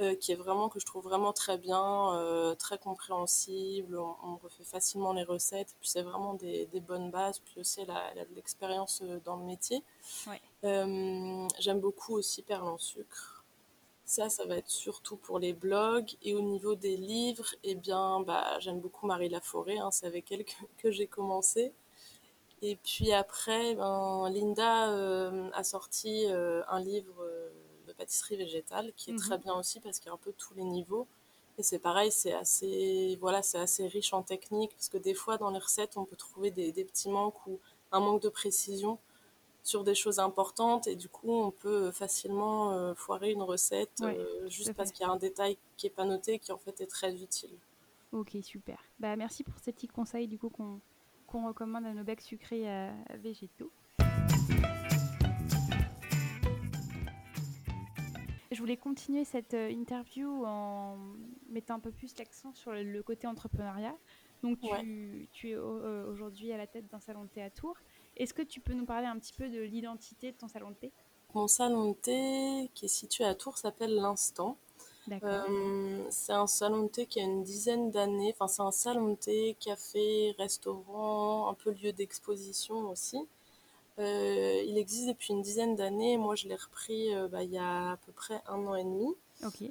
euh, 0.02 0.16
qui 0.16 0.32
est 0.32 0.36
vraiment, 0.36 0.68
que 0.70 0.80
je 0.80 0.86
trouve 0.86 1.04
vraiment 1.04 1.32
très 1.32 1.58
bien, 1.58 2.16
euh, 2.16 2.56
très 2.56 2.78
compréhensible, 2.80 3.98
on, 3.98 4.16
on 4.24 4.36
refait 4.38 4.64
facilement 4.64 5.14
les 5.14 5.24
recettes, 5.24 5.76
puis 5.80 5.90
c'est 5.90 6.02
vraiment 6.02 6.34
des, 6.34 6.66
des 6.68 6.80
bonnes 6.80 7.12
bases, 7.12 7.40
puis 7.40 7.60
aussi 7.60 7.82
elle 7.82 7.92
a, 7.92 8.12
elle 8.12 8.20
a 8.20 8.26
de 8.26 8.34
l'expérience 8.34 9.02
euh, 9.04 9.20
dans 9.24 9.36
le 9.36 9.44
métier. 9.46 9.84
Ouais, 10.28 10.42
Euh, 10.64 11.48
j'aime 11.60 11.80
beaucoup 11.80 12.16
aussi 12.16 12.42
Perle 12.42 12.68
en 12.68 12.78
sucre. 12.78 13.44
Ça, 14.06 14.30
ça 14.30 14.46
va 14.46 14.58
être 14.58 14.70
surtout 14.70 15.18
pour 15.18 15.40
les 15.40 15.54
blogs. 15.54 16.12
Et 16.24 16.34
au 16.36 16.42
niveau 16.42 16.76
des 16.76 16.98
livres, 16.98 17.56
eh 17.64 17.76
bien, 17.76 18.22
bah, 18.22 18.60
j'aime 18.60 18.80
beaucoup 18.80 19.06
Marie 19.08 19.30
Laforêt. 19.30 19.78
Hein, 19.78 19.90
c'est 19.92 20.06
avec 20.08 20.32
elle 20.32 20.44
que, 20.78 20.92
j'ai 20.92 21.08
commencé. 21.08 21.74
Et 22.62 22.76
puis 22.76 23.14
après, 23.14 23.76
ben, 23.76 24.30
Linda 24.30 25.52
a 25.54 25.64
sorti 25.64 26.26
un 26.28 26.80
livre 26.80 27.24
pâtisserie 28.02 28.38
végétale 28.38 28.92
qui 28.96 29.12
est 29.12 29.16
très 29.16 29.38
mhm. 29.38 29.44
bien 29.44 29.54
aussi 29.54 29.80
parce 29.80 30.00
qu'il 30.00 30.08
y 30.08 30.12
a 30.12 30.14
un 30.14 30.18
peu 30.18 30.34
tous 30.34 30.54
les 30.56 30.64
niveaux. 30.64 31.08
Et 31.58 31.64
c'est 31.64 31.80
pareil, 31.80 32.12
c'est 32.12 32.34
assez, 32.34 33.18
voilà, 33.20 33.44
c'est 33.44 33.60
assez 33.60 33.88
riche 33.88 34.14
en 34.14 34.24
technique 34.24 34.72
parce 34.72 34.90
que 34.90 34.98
des 34.98 35.14
fois 35.14 35.38
dans 35.38 35.52
les 35.52 35.60
recettes, 35.60 35.98
on 35.98 36.06
peut 36.06 36.16
trouver 36.16 36.50
des, 36.50 36.72
des 36.72 36.86
petits 36.86 37.10
manques 37.10 37.46
ou 37.46 37.60
un 37.92 38.00
manque 38.00 38.22
de 38.22 38.30
précision 38.30 38.98
sur 39.64 39.84
des 39.84 39.94
choses 39.94 40.20
importantes 40.20 40.88
et 40.88 40.96
du 40.96 41.08
coup 41.08 41.32
on 41.32 41.52
peut 41.52 41.92
facilement 41.92 42.72
euh, 42.72 42.96
foirer 42.96 43.32
une 43.32 43.44
recette 43.44 44.02
euh, 44.02 44.50
juste 44.50 44.74
parce 44.74 44.92
qu'il 44.92 45.06
y 45.06 45.10
a 45.10 45.12
un 45.12 45.18
détail 45.18 45.58
qui 45.78 45.86
n'est 45.86 45.92
pas 45.92 46.06
noté 46.06 46.40
qui 46.40 46.52
en 46.52 46.58
fait 46.58 46.82
est 46.82 46.88
très 46.88 47.14
utile. 47.22 47.52
Ok 48.12 48.38
super. 48.42 48.80
Bah 49.00 49.16
merci 49.16 49.44
pour 49.44 49.58
ces 49.60 49.72
petits 49.72 49.88
conseils 49.88 50.28
du 50.28 50.40
coup 50.40 50.50
qu'on 50.50 51.48
recommande 51.48 51.86
à 51.86 51.94
nos 51.94 52.04
becs 52.04 52.22
sucrés 52.22 52.68
euh, 52.68 52.92
végétaux. 53.20 53.72
Voulais 58.62 58.78
continuer 58.78 59.26
cette 59.26 59.54
interview 59.54 60.46
en 60.46 60.98
mettant 61.50 61.76
un 61.76 61.80
peu 61.80 61.92
plus 61.92 62.18
l'accent 62.18 62.54
sur 62.54 62.72
le 62.72 63.04
côté 63.04 63.28
entrepreneuriat. 63.28 63.96
Donc 64.44 64.60
tu, 64.62 65.28
tu 65.34 65.50
es 65.50 65.58
aujourd'hui 65.58 66.52
à 66.54 66.58
la 66.58 66.68
tête 66.68 66.88
d'un 66.88 67.00
salon 67.00 67.24
de 67.24 67.30
théâtre. 67.30 67.74
Est-ce 68.18 68.34
que 68.34 68.42
tu 68.42 68.60
peux 68.60 68.74
nous 68.74 68.86
parler 68.86 69.08
un 69.08 69.20
petit 69.20 69.34
peu 69.34 69.50
de 69.50 69.60
l'identité 69.60 70.32
de 70.32 70.38
ton 70.38 70.48
salon 70.48 70.70
de 70.70 70.76
thé? 70.76 70.92
Mon 71.34 71.48
salon 71.48 71.92
de 71.92 71.96
thé, 71.96 72.70
qui 72.74 72.86
est 72.86 72.90
situé 72.90 73.24
à 73.24 73.36
Tours, 73.36 73.58
s'appelle 73.58 73.96
L'Instant. 73.96 74.58
Euh, 75.24 76.06
c'est 76.10 76.34
un 76.34 76.48
salon 76.48 76.84
de 76.84 76.88
thé 76.90 77.06
qui 77.06 77.20
a 77.20 77.24
une 77.24 77.44
dizaine 77.44 77.90
d'années. 77.90 78.34
Enfin, 78.38 78.48
c'est 78.48 78.62
un 78.62 78.72
salon 78.72 79.10
de 79.10 79.16
thé, 79.16 79.58
café, 79.60 80.36
restaurant, 80.38 81.50
un 81.50 81.54
peu 81.54 81.72
lieu 81.72 81.92
d'exposition 81.92 82.90
aussi. 82.90 83.18
Euh, 84.00 84.64
il 84.66 84.78
existe 84.78 85.08
depuis 85.08 85.34
une 85.34 85.42
dizaine 85.42 85.76
d'années. 85.76 86.18
Moi, 86.18 86.36
je 86.36 86.48
l'ai 86.48 86.56
repris 86.56 87.14
euh, 87.14 87.28
bah, 87.28 87.44
il 87.44 87.52
y 87.52 87.58
a 87.58 87.92
à 87.92 87.98
peu 87.98 88.12
près 88.12 88.42
un 88.48 88.66
an 88.66 88.76
et 88.76 88.84
demi. 88.84 89.08
Ok. 89.44 89.64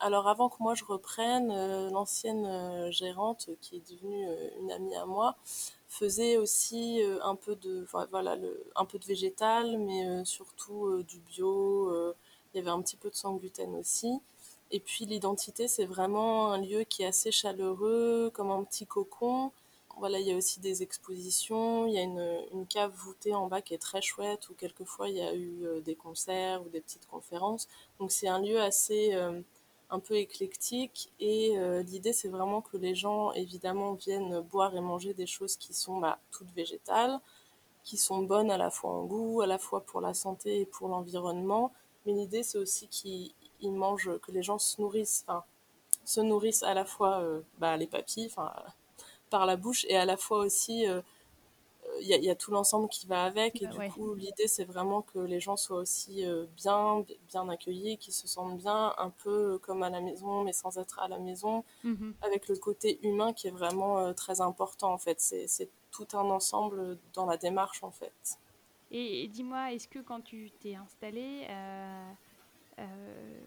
alors 0.00 0.28
avant 0.28 0.48
que 0.48 0.56
moi 0.60 0.74
je 0.74 0.84
reprenne, 0.84 1.48
l'ancienne 1.90 2.90
gérante 2.90 3.50
qui 3.60 3.76
est 3.76 3.90
devenue 3.90 4.26
une 4.60 4.72
amie 4.72 4.96
à 4.96 5.06
moi 5.06 5.36
faisait 5.88 6.36
aussi 6.36 7.02
euh, 7.02 7.18
un 7.22 7.36
peu 7.36 7.56
de 7.56 7.86
voilà 8.10 8.36
le, 8.36 8.64
un 8.76 8.84
peu 8.84 8.98
de 8.98 9.04
végétal 9.04 9.78
mais 9.78 10.06
euh, 10.06 10.24
surtout 10.24 10.86
euh, 10.86 11.04
du 11.04 11.18
bio 11.20 11.92
il 12.52 12.58
y 12.58 12.60
avait 12.60 12.70
un 12.70 12.82
petit 12.82 12.96
peu 12.96 13.10
de 13.10 13.14
sans 13.14 13.34
gluten 13.34 13.74
aussi 13.76 14.20
et 14.70 14.80
puis 14.80 15.04
l'identité 15.06 15.68
c'est 15.68 15.84
vraiment 15.84 16.52
un 16.52 16.58
lieu 16.58 16.84
qui 16.84 17.02
est 17.02 17.06
assez 17.06 17.30
chaleureux 17.30 18.30
comme 18.34 18.50
un 18.50 18.64
petit 18.64 18.86
cocon 18.86 19.52
voilà 19.96 20.20
il 20.20 20.26
y 20.26 20.32
a 20.32 20.36
aussi 20.36 20.60
des 20.60 20.82
expositions 20.82 21.86
il 21.86 21.94
y 21.94 21.98
a 21.98 22.02
une, 22.02 22.66
cave 22.68 22.92
voûtée 22.92 23.34
en 23.34 23.46
bas 23.46 23.62
qui 23.62 23.74
est 23.74 23.78
très 23.78 24.02
chouette 24.02 24.48
où 24.50 24.54
quelquefois 24.54 25.08
il 25.08 25.16
y 25.16 25.22
a 25.22 25.34
eu 25.34 25.80
des 25.84 25.94
concerts 25.94 26.62
ou 26.64 26.68
des 26.68 26.80
petites 26.80 27.06
conférences. 27.06 27.68
Donc 27.98 28.12
c'est 28.12 28.28
un 28.28 28.40
lieu 28.40 28.60
assez 28.60 29.14
un 29.90 30.00
peu 30.00 30.14
éclectique 30.16 31.12
et 31.20 31.58
euh, 31.58 31.82
l'idée 31.82 32.12
c'est 32.12 32.28
vraiment 32.28 32.60
que 32.60 32.76
les 32.76 32.94
gens 32.94 33.32
évidemment 33.32 33.94
viennent 33.94 34.40
boire 34.40 34.74
et 34.76 34.80
manger 34.80 35.14
des 35.14 35.26
choses 35.26 35.56
qui 35.56 35.74
sont 35.74 35.98
bah, 36.00 36.18
toutes 36.32 36.50
végétales, 36.52 37.20
qui 37.84 37.96
sont 37.96 38.22
bonnes 38.22 38.50
à 38.50 38.58
la 38.58 38.70
fois 38.70 38.90
en 38.90 39.04
goût, 39.04 39.42
à 39.42 39.46
la 39.46 39.58
fois 39.58 39.82
pour 39.82 40.00
la 40.00 40.14
santé 40.14 40.60
et 40.60 40.66
pour 40.66 40.88
l'environnement, 40.88 41.72
mais 42.04 42.12
l'idée 42.12 42.42
c'est 42.42 42.58
aussi 42.58 42.88
qu'ils 42.88 43.32
mangent, 43.72 44.18
que 44.20 44.32
les 44.32 44.42
gens 44.42 44.58
se 44.58 44.80
nourrissent, 44.80 45.24
se 46.04 46.20
nourrissent 46.20 46.64
à 46.64 46.74
la 46.74 46.84
fois 46.84 47.20
euh, 47.20 47.42
bah, 47.58 47.76
les 47.76 47.86
papilles, 47.86 48.30
par 49.30 49.46
la 49.46 49.56
bouche 49.56 49.84
et 49.88 49.96
à 49.96 50.04
la 50.04 50.16
fois 50.16 50.38
aussi 50.38 50.86
euh, 50.88 51.00
il 52.00 52.08
y, 52.08 52.30
a 52.30 52.34
tout 52.34 52.50
l'ensemble 52.50 52.88
qui 52.88 53.06
va 53.06 53.24
avec. 53.24 53.62
Et 53.62 53.66
du 53.66 53.90
coup 53.90 54.14
l'idée 54.14 54.48
c'est 54.48 54.64
vraiment 54.64 55.02
que 55.02 55.18
les 55.18 55.40
gens 55.40 55.56
soient 55.56 55.78
aussi 55.78 56.24
euh, 56.24 56.46
bien 56.56 57.04
bien 57.28 57.48
accueillis 57.48 57.96
qu'ils 57.98 58.12
se 58.12 58.26
sentent 58.26 58.58
bien 58.58 58.94
un 58.98 59.10
peu 59.10 59.58
comme 59.58 59.82
à 59.82 59.90
la 59.90 60.00
maison 60.00 60.44
mais 60.44 60.52
sans 60.52 60.78
être 60.78 60.98
à 60.98 61.08
la 61.08 61.18
maison 61.18 61.64
mhm. 61.84 62.14
avec 62.22 62.48
le 62.48 62.56
côté 62.56 62.98
humain 63.06 63.32
qui 63.32 63.48
est 63.48 63.52
vraiment 63.52 63.98
euh, 63.98 64.12
très 64.12 64.40
important 64.40 64.92
en 64.92 64.98
fait. 64.98 65.20
C'est 65.20 65.70
tout 65.90 66.08
un 66.12 66.30
ensemble 66.30 66.98
dans 67.14 67.26
la 67.26 67.36
démarche 67.36 67.82
en 67.82 67.90
fait. 67.90 68.38
Et, 68.90 69.26
dis-moi 69.28 69.72
est-ce 69.72 69.88
que 69.88 69.98
quand 69.98 70.20
tu 70.20 70.50
t'es 70.60 70.74
installé 70.74 71.46
euh, 72.78 73.40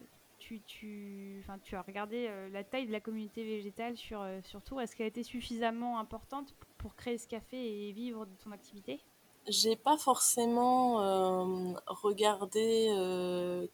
tu, 0.50 0.62
tu, 0.62 1.44
tu 1.64 1.76
as 1.76 1.82
regardé 1.82 2.30
la 2.52 2.64
taille 2.64 2.88
de 2.88 2.92
la 2.92 3.00
communauté 3.00 3.44
végétale 3.44 3.96
sur, 3.98 4.26
sur 4.44 4.64
Tours. 4.64 4.82
Est-ce 4.82 4.96
qu'elle 4.96 5.06
a 5.06 5.10
été 5.10 5.24
suffisamment 5.24 6.00
importante 6.00 6.56
pour 6.78 6.96
créer 6.96 7.18
ce 7.18 7.28
café 7.28 7.88
et 7.88 7.92
vivre 7.92 8.26
de 8.26 8.36
ton 8.44 8.52
activité? 8.52 9.00
J'ai 9.48 9.76
pas 9.76 9.98
forcément 9.98 11.02
euh, 11.02 11.74
regardé 11.88 12.88
euh, 12.92 13.68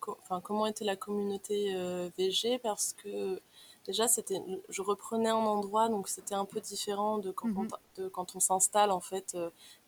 comment 0.00 0.66
était 0.66 0.84
la 0.84 0.96
communauté 0.96 1.74
euh, 1.74 2.10
VG 2.18 2.58
parce 2.58 2.92
que 2.92 3.40
déjà 3.86 4.08
c'était 4.08 4.42
je 4.68 4.82
reprenais 4.82 5.30
un 5.30 5.36
endroit 5.36 5.88
donc 5.88 6.08
c'était 6.08 6.34
un 6.34 6.44
peu 6.44 6.60
différent 6.60 7.18
de 7.18 7.30
quand 7.30 7.48
on, 7.56 7.62
mhm. 7.62 8.10
quand 8.10 8.36
on 8.36 8.40
s'installe 8.40 8.90
en 8.90 9.00
fait 9.00 9.36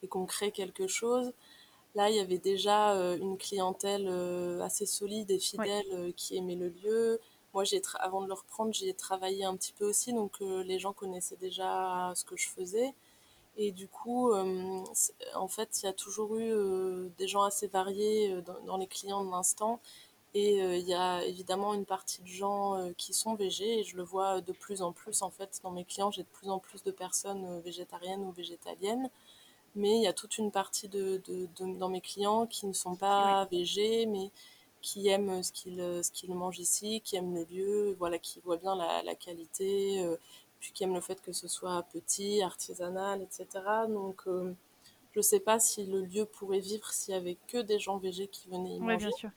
et 0.03 0.09
qu'on 0.09 0.25
crée 0.25 0.51
quelque 0.51 0.87
chose 0.87 1.33
là 1.95 2.11
il 2.11 2.17
y 2.17 2.21
avait 2.21 2.39
déjà 2.39 2.93
une 3.17 3.39
clientèle 3.39 4.09
assez 4.63 4.87
solide 4.87 5.31
et 5.31 5.39
fidèle 5.39 6.13
qui 6.17 6.37
aimait 6.37 6.57
le 6.57 6.69
lieu 6.69 7.21
moi, 7.55 7.63
j'ai 7.65 7.81
avant 8.01 8.21
de 8.23 8.27
le 8.27 8.35
reprendre, 8.35 8.75
j'ai 8.75 8.93
travaillé 8.95 9.45
un 9.45 9.57
petit 9.57 9.73
peu 9.73 9.85
aussi, 9.89 10.13
donc 10.13 10.33
euh, 10.43 10.65
les 10.65 10.81
gens 10.81 10.93
connaissaient 10.93 11.37
déjà 11.37 12.13
ce 12.17 12.25
que 12.25 12.37
je 12.37 12.49
faisais. 12.49 12.95
Et 13.57 13.73
du 13.73 13.89
coup, 13.89 14.33
euh, 14.33 14.85
en 15.37 15.49
fait, 15.49 15.83
il 15.83 15.87
y 15.87 15.89
a 15.89 15.93
toujours 15.93 16.37
eu 16.37 16.51
euh, 16.53 17.09
des 17.19 17.29
gens 17.29 17.43
assez 17.45 17.69
variés 17.69 18.43
dans, 18.67 18.77
les 18.77 18.89
clients 18.89 19.25
de 19.25 19.31
l'instant. 19.31 19.81
Et 20.35 20.57
il 20.59 20.89
y 20.89 20.95
a 20.95 21.25
évidemment 21.25 21.75
une 21.75 21.87
partie 21.87 22.21
de 22.23 22.27
gens 22.27 22.93
qui 22.99 23.15
sont 23.15 23.35
végés, 23.37 23.81
et 23.81 23.85
je 23.85 23.97
le 23.97 24.03
vois 24.03 24.41
de 24.41 24.53
plus 24.53 24.83
en 24.83 24.93
plus, 24.93 25.23
en 25.23 25.31
fait, 25.31 25.61
dans 25.63 25.71
mes 25.71 25.85
clients, 25.85 26.11
j'ai 26.11 26.25
de 26.25 26.29
plus 26.29 26.51
en 26.51 26.59
plus 26.59 26.83
de 26.83 26.91
personnes 26.91 27.61
végétariennes 27.61 28.23
ou 28.25 28.33
végétaliennes. 28.33 29.11
Mais 29.77 29.97
il 29.97 30.03
y 30.03 30.07
a 30.07 30.13
toute 30.13 30.39
une 30.39 30.51
partie 30.51 30.89
de, 30.89 31.21
dans 31.59 31.89
mes 31.89 32.01
clients 32.01 32.47
qui 32.47 32.67
ne 32.67 32.73
sont 32.73 32.95
pas 32.95 33.47
végés, 33.47 34.07
mais 34.07 34.31
qui 34.85 35.09
aiment 35.09 35.43
ce 35.43 35.51
qu'ils 35.51 35.81
ce 36.05 36.11
qu'ils 36.13 36.35
mangent 36.35 36.59
ici, 36.59 37.01
qui 37.03 37.17
aiment 37.17 37.35
le 37.35 37.45
lieu, 37.45 37.97
voilà, 37.99 38.19
qui 38.19 38.41
voient 38.41 38.59
bien 38.59 38.77
la, 38.77 39.03
la 39.03 39.15
qualité, 39.15 40.05
euh, 40.05 40.17
puis 40.61 40.73
qui 40.73 40.85
aiment 40.85 40.95
le 40.95 41.01
fait 41.01 41.21
que 41.23 41.33
ce 41.33 41.49
soit 41.49 41.83
petit, 41.93 42.43
artisanal, 42.43 43.23
etc. 43.23 43.65
Donc, 43.89 44.23
euh, 44.27 44.53
je 45.13 45.23
sais 45.23 45.41
pas 45.41 45.59
si 45.59 45.87
le 45.87 46.03
lieu 46.03 46.27
pourrait 46.27 46.61
vivre 46.61 46.93
s'il 46.93 47.15
y 47.15 47.17
avait 47.17 47.39
que 47.49 47.59
des 47.59 47.79
gens 47.79 47.97
végés 47.97 48.29
qui 48.29 48.49
venaient 48.49 48.77
y 48.77 48.81
manger. 48.81 49.07
Bien 49.07 49.17
sûr. 49.17 49.31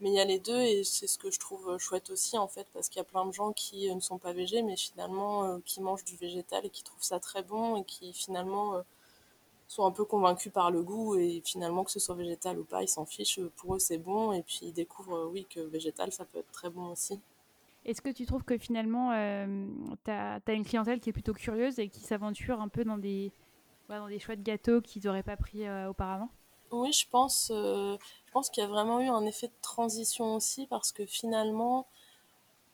Mais 0.00 0.10
il 0.10 0.14
y 0.14 0.20
a 0.20 0.24
les 0.24 0.38
deux 0.38 0.60
et 0.60 0.84
c'est 0.84 1.08
ce 1.08 1.18
que 1.18 1.30
je 1.30 1.40
trouve 1.40 1.76
chouette 1.78 2.10
aussi 2.10 2.38
en 2.38 2.46
fait 2.46 2.68
parce 2.72 2.88
qu'il 2.88 2.98
y 2.98 3.00
a 3.00 3.04
plein 3.04 3.26
de 3.26 3.32
gens 3.32 3.52
qui 3.52 3.90
euh, 3.90 3.94
ne 3.94 4.00
sont 4.00 4.18
pas 4.18 4.32
végés 4.32 4.62
mais 4.62 4.76
finalement 4.76 5.60
qui 5.64 5.80
mangent 5.80 6.04
du 6.04 6.16
végétal 6.16 6.64
et 6.66 6.70
qui 6.70 6.84
trouvent 6.84 7.02
ça 7.02 7.18
très 7.18 7.42
bon 7.42 7.76
et 7.76 7.84
qui 7.84 8.12
finalement 8.12 8.80
sont 9.68 9.84
un 9.84 9.90
peu 9.90 10.04
convaincus 10.04 10.50
par 10.50 10.70
le 10.70 10.82
goût 10.82 11.16
et 11.16 11.42
finalement 11.44 11.84
que 11.84 11.90
ce 11.90 12.00
soit 12.00 12.14
végétal 12.14 12.58
ou 12.58 12.64
pas, 12.64 12.82
ils 12.82 12.88
s'en 12.88 13.04
fichent. 13.04 13.40
Pour 13.56 13.76
eux, 13.76 13.78
c'est 13.78 13.98
bon 13.98 14.32
et 14.32 14.42
puis 14.42 14.60
ils 14.62 14.72
découvrent, 14.72 15.16
euh, 15.16 15.30
oui, 15.30 15.46
que 15.48 15.60
végétal, 15.60 16.10
ça 16.10 16.24
peut 16.24 16.38
être 16.38 16.50
très 16.50 16.70
bon 16.70 16.90
aussi. 16.90 17.20
Est-ce 17.84 18.00
que 18.00 18.08
tu 18.08 18.26
trouves 18.26 18.44
que 18.44 18.56
finalement, 18.58 19.12
euh, 19.12 19.66
tu 20.04 20.10
as, 20.10 20.40
une 20.48 20.64
clientèle 20.64 21.00
qui 21.00 21.10
est 21.10 21.12
plutôt 21.12 21.34
curieuse 21.34 21.78
et 21.78 21.88
qui 21.88 22.00
s'aventure 22.00 22.60
un 22.60 22.68
peu 22.68 22.84
dans 22.84 22.98
des, 22.98 23.30
dans 23.88 24.08
des 24.08 24.18
choix 24.18 24.36
de 24.36 24.42
gâteaux 24.42 24.80
qu'ils 24.80 25.04
n'auraient 25.04 25.22
pas 25.22 25.36
pris 25.36 25.66
euh, 25.66 25.90
auparavant? 25.90 26.30
Oui, 26.70 26.92
je 26.92 27.08
pense, 27.08 27.50
je 27.50 28.32
pense 28.32 28.50
qu'il 28.50 28.62
y 28.62 28.66
a 28.66 28.68
vraiment 28.68 29.00
eu 29.00 29.08
un 29.08 29.24
effet 29.24 29.46
de 29.46 29.54
transition 29.62 30.34
aussi 30.34 30.66
parce 30.66 30.92
que 30.92 31.06
finalement, 31.06 31.86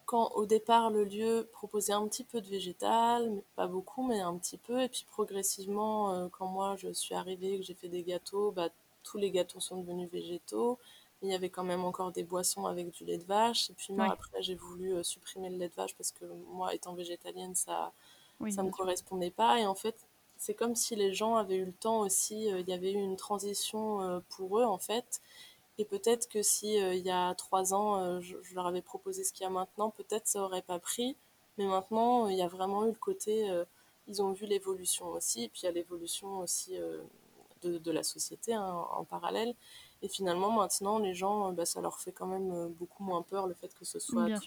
quand 0.06 0.32
au 0.32 0.46
départ 0.46 0.90
le 0.90 1.04
lieu 1.04 1.48
proposait 1.52 1.92
un 1.92 2.06
petit 2.08 2.24
peu 2.24 2.40
de 2.40 2.46
végétal, 2.48 3.30
mais 3.30 3.42
pas 3.56 3.66
beaucoup, 3.66 4.06
mais 4.06 4.20
un 4.20 4.36
petit 4.36 4.58
peu, 4.58 4.82
et 4.82 4.88
puis 4.88 5.04
progressivement, 5.08 6.14
euh, 6.14 6.28
quand 6.30 6.46
moi 6.46 6.76
je 6.76 6.92
suis 6.92 7.14
arrivée, 7.14 7.58
que 7.58 7.64
j'ai 7.64 7.74
fait 7.74 7.88
des 7.88 8.02
gâteaux, 8.02 8.50
bah, 8.50 8.68
tous 9.02 9.18
les 9.18 9.30
gâteaux 9.30 9.60
sont 9.60 9.80
devenus 9.80 10.10
végétaux. 10.10 10.78
il 11.22 11.30
y 11.30 11.34
avait 11.34 11.48
quand 11.48 11.64
même 11.64 11.84
encore 11.84 12.12
des 12.12 12.24
boissons 12.24 12.66
avec 12.66 12.90
du 12.90 13.04
lait 13.04 13.18
de 13.18 13.24
vache. 13.24 13.70
Et 13.70 13.74
puis 13.74 13.94
moi, 13.94 14.06
après, 14.10 14.42
j'ai 14.42 14.54
voulu 14.54 14.94
euh, 14.94 15.02
supprimer 15.02 15.48
le 15.50 15.56
lait 15.56 15.68
de 15.68 15.74
vache 15.74 15.94
parce 15.96 16.12
que 16.12 16.24
moi, 16.52 16.74
étant 16.74 16.94
végétalienne, 16.94 17.54
ça 17.54 17.92
ne 18.40 18.50
ça 18.50 18.62
me 18.62 18.70
correspondait 18.70 19.30
pas. 19.30 19.58
Et 19.58 19.66
en 19.66 19.74
fait, 19.74 20.06
c'est 20.36 20.54
comme 20.54 20.74
si 20.74 20.96
les 20.96 21.14
gens 21.14 21.36
avaient 21.36 21.56
eu 21.56 21.64
le 21.64 21.72
temps 21.72 22.00
aussi, 22.00 22.52
euh, 22.52 22.60
il 22.60 22.68
y 22.68 22.72
avait 22.74 22.92
eu 22.92 22.96
une 22.96 23.16
transition 23.16 24.22
pour 24.30 24.58
eux, 24.58 24.64
en 24.64 24.78
fait. 24.78 25.22
Et 25.78 25.84
peut-être 25.84 26.28
que 26.28 26.42
si 26.42 26.80
euh, 26.80 26.94
il 26.94 27.04
y 27.04 27.10
a 27.10 27.34
trois 27.34 27.74
ans, 27.74 27.96
euh, 28.00 28.20
je, 28.20 28.36
leur 28.54 28.66
avais 28.66 28.82
proposé 28.82 29.24
ce 29.24 29.32
qu'il 29.32 29.42
y 29.44 29.46
a 29.46 29.50
maintenant, 29.50 29.90
peut-être 29.90 30.26
ça 30.26 30.42
aurait 30.42 30.62
pas 30.62 30.78
pris. 30.78 31.16
Mais 31.58 31.66
maintenant, 31.66 32.28
il 32.28 32.36
y 32.36 32.42
a 32.42 32.48
vraiment 32.48 32.84
eu 32.84 32.90
le 32.90 32.98
côté, 32.98 33.50
euh, 33.50 33.64
ils 34.06 34.22
ont 34.22 34.32
vu 34.32 34.46
l'évolution 34.46 35.08
aussi. 35.08 35.44
Et 35.44 35.48
puis 35.48 35.62
il 35.62 35.66
y 35.66 35.68
a 35.68 35.72
l'évolution 35.72 36.38
aussi 36.38 36.76
de, 37.62 37.90
la 37.90 38.02
société 38.02 38.54
hein, 38.54 38.86
en 38.92 39.04
parallèle. 39.04 39.54
Et 40.04 40.08
finalement, 40.08 40.50
maintenant, 40.50 40.98
les 40.98 41.14
gens, 41.14 41.50
bah, 41.52 41.64
ça 41.64 41.80
leur 41.80 41.98
fait 41.98 42.12
quand 42.12 42.26
même 42.26 42.68
beaucoup 42.74 43.02
moins 43.02 43.22
peur 43.22 43.46
le 43.46 43.54
fait 43.54 43.72
que 43.72 43.86
ce 43.86 43.98
soit 43.98 44.26
Bien 44.26 44.38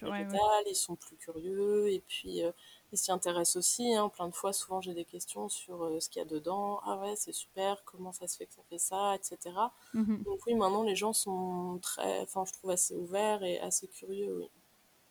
ils 0.68 0.76
sont 0.76 0.96
plus 0.96 1.16
curieux 1.16 1.92
et 1.92 2.00
puis 2.08 2.44
ils 2.92 2.98
s'y 2.98 3.12
intéressent 3.12 3.56
aussi. 3.56 3.92
Hein, 3.96 4.08
plein 4.10 4.28
de 4.28 4.36
fois, 4.36 4.54
souvent, 4.54 4.82
j'ai 4.82 4.94
des 4.94 5.04
questions 5.04 5.50
sur 5.50 6.00
ce 6.00 6.10
qu'il 6.10 6.20
y 6.20 6.22
a 6.22 6.28
dedans. 6.28 6.80
Ah 6.86 7.00
ouais, 7.00 7.16
c'est 7.16 7.32
super, 7.32 7.84
comment 7.86 8.12
ça 8.12 8.28
se 8.28 8.38
fait 8.38 8.46
que 8.46 8.54
ça 8.54 8.62
fait 8.70 8.78
ça, 8.78 9.16
etc. 9.16 9.56
Mmh 9.96 10.18
Donc 10.18 10.46
oui, 10.46 10.54
maintenant, 10.54 10.84
les 10.84 10.96
gens 10.96 11.12
sont 11.12 11.80
très, 11.82 12.22
enfin, 12.22 12.46
je 12.46 12.54
trouve 12.54 12.70
assez 12.70 12.96
ouverts 12.96 13.42
et 13.44 13.60
assez 13.60 13.88
curieux, 13.88 14.38
oui. 14.38 14.50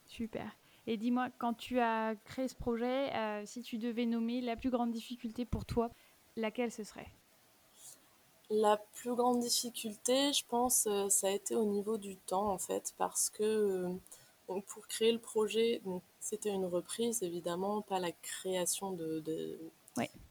Super. 0.07 0.57
Et 0.87 0.97
dis-moi, 0.97 1.31
quand 1.39 1.55
tu 1.55 1.81
as 1.81 2.15
créé 2.25 2.47
ce 2.47 2.55
projet, 2.55 3.13
euh, 3.15 3.43
si 3.45 3.63
tu 3.63 3.79
devais 3.79 4.07
nommer 4.07 4.41
la 4.41 4.55
plus 4.55 4.71
grande 4.71 4.93
difficulté 4.93 5.45
pour 5.45 5.65
toi, 5.65 5.91
laquelle 6.37 6.71
ce 6.71 6.85
serait? 6.85 7.09
La 8.51 8.77
plus 8.95 9.15
grande 9.15 9.41
difficulté, 9.41 10.33
je 10.33 10.45
pense, 10.47 10.87
euh, 10.87 11.09
ça 11.09 11.29
a 11.29 11.31
été 11.31 11.57
au 11.57 11.65
niveau 11.65 11.99
du 11.99 12.17
temps, 12.17 12.51
en 12.51 12.59
fait, 12.59 12.95
parce 12.97 13.29
que 13.29 13.43
euh, 13.43 14.61
pour 14.69 14.87
créer 14.87 15.13
le 15.13 15.19
projet, 15.19 15.83
c'était 16.21 16.51
une 16.51 16.67
reprise, 16.67 17.23
évidemment, 17.23 17.83
pas 17.83 17.99
la 17.99 18.13
création 18.13 18.93
de, 18.93 19.23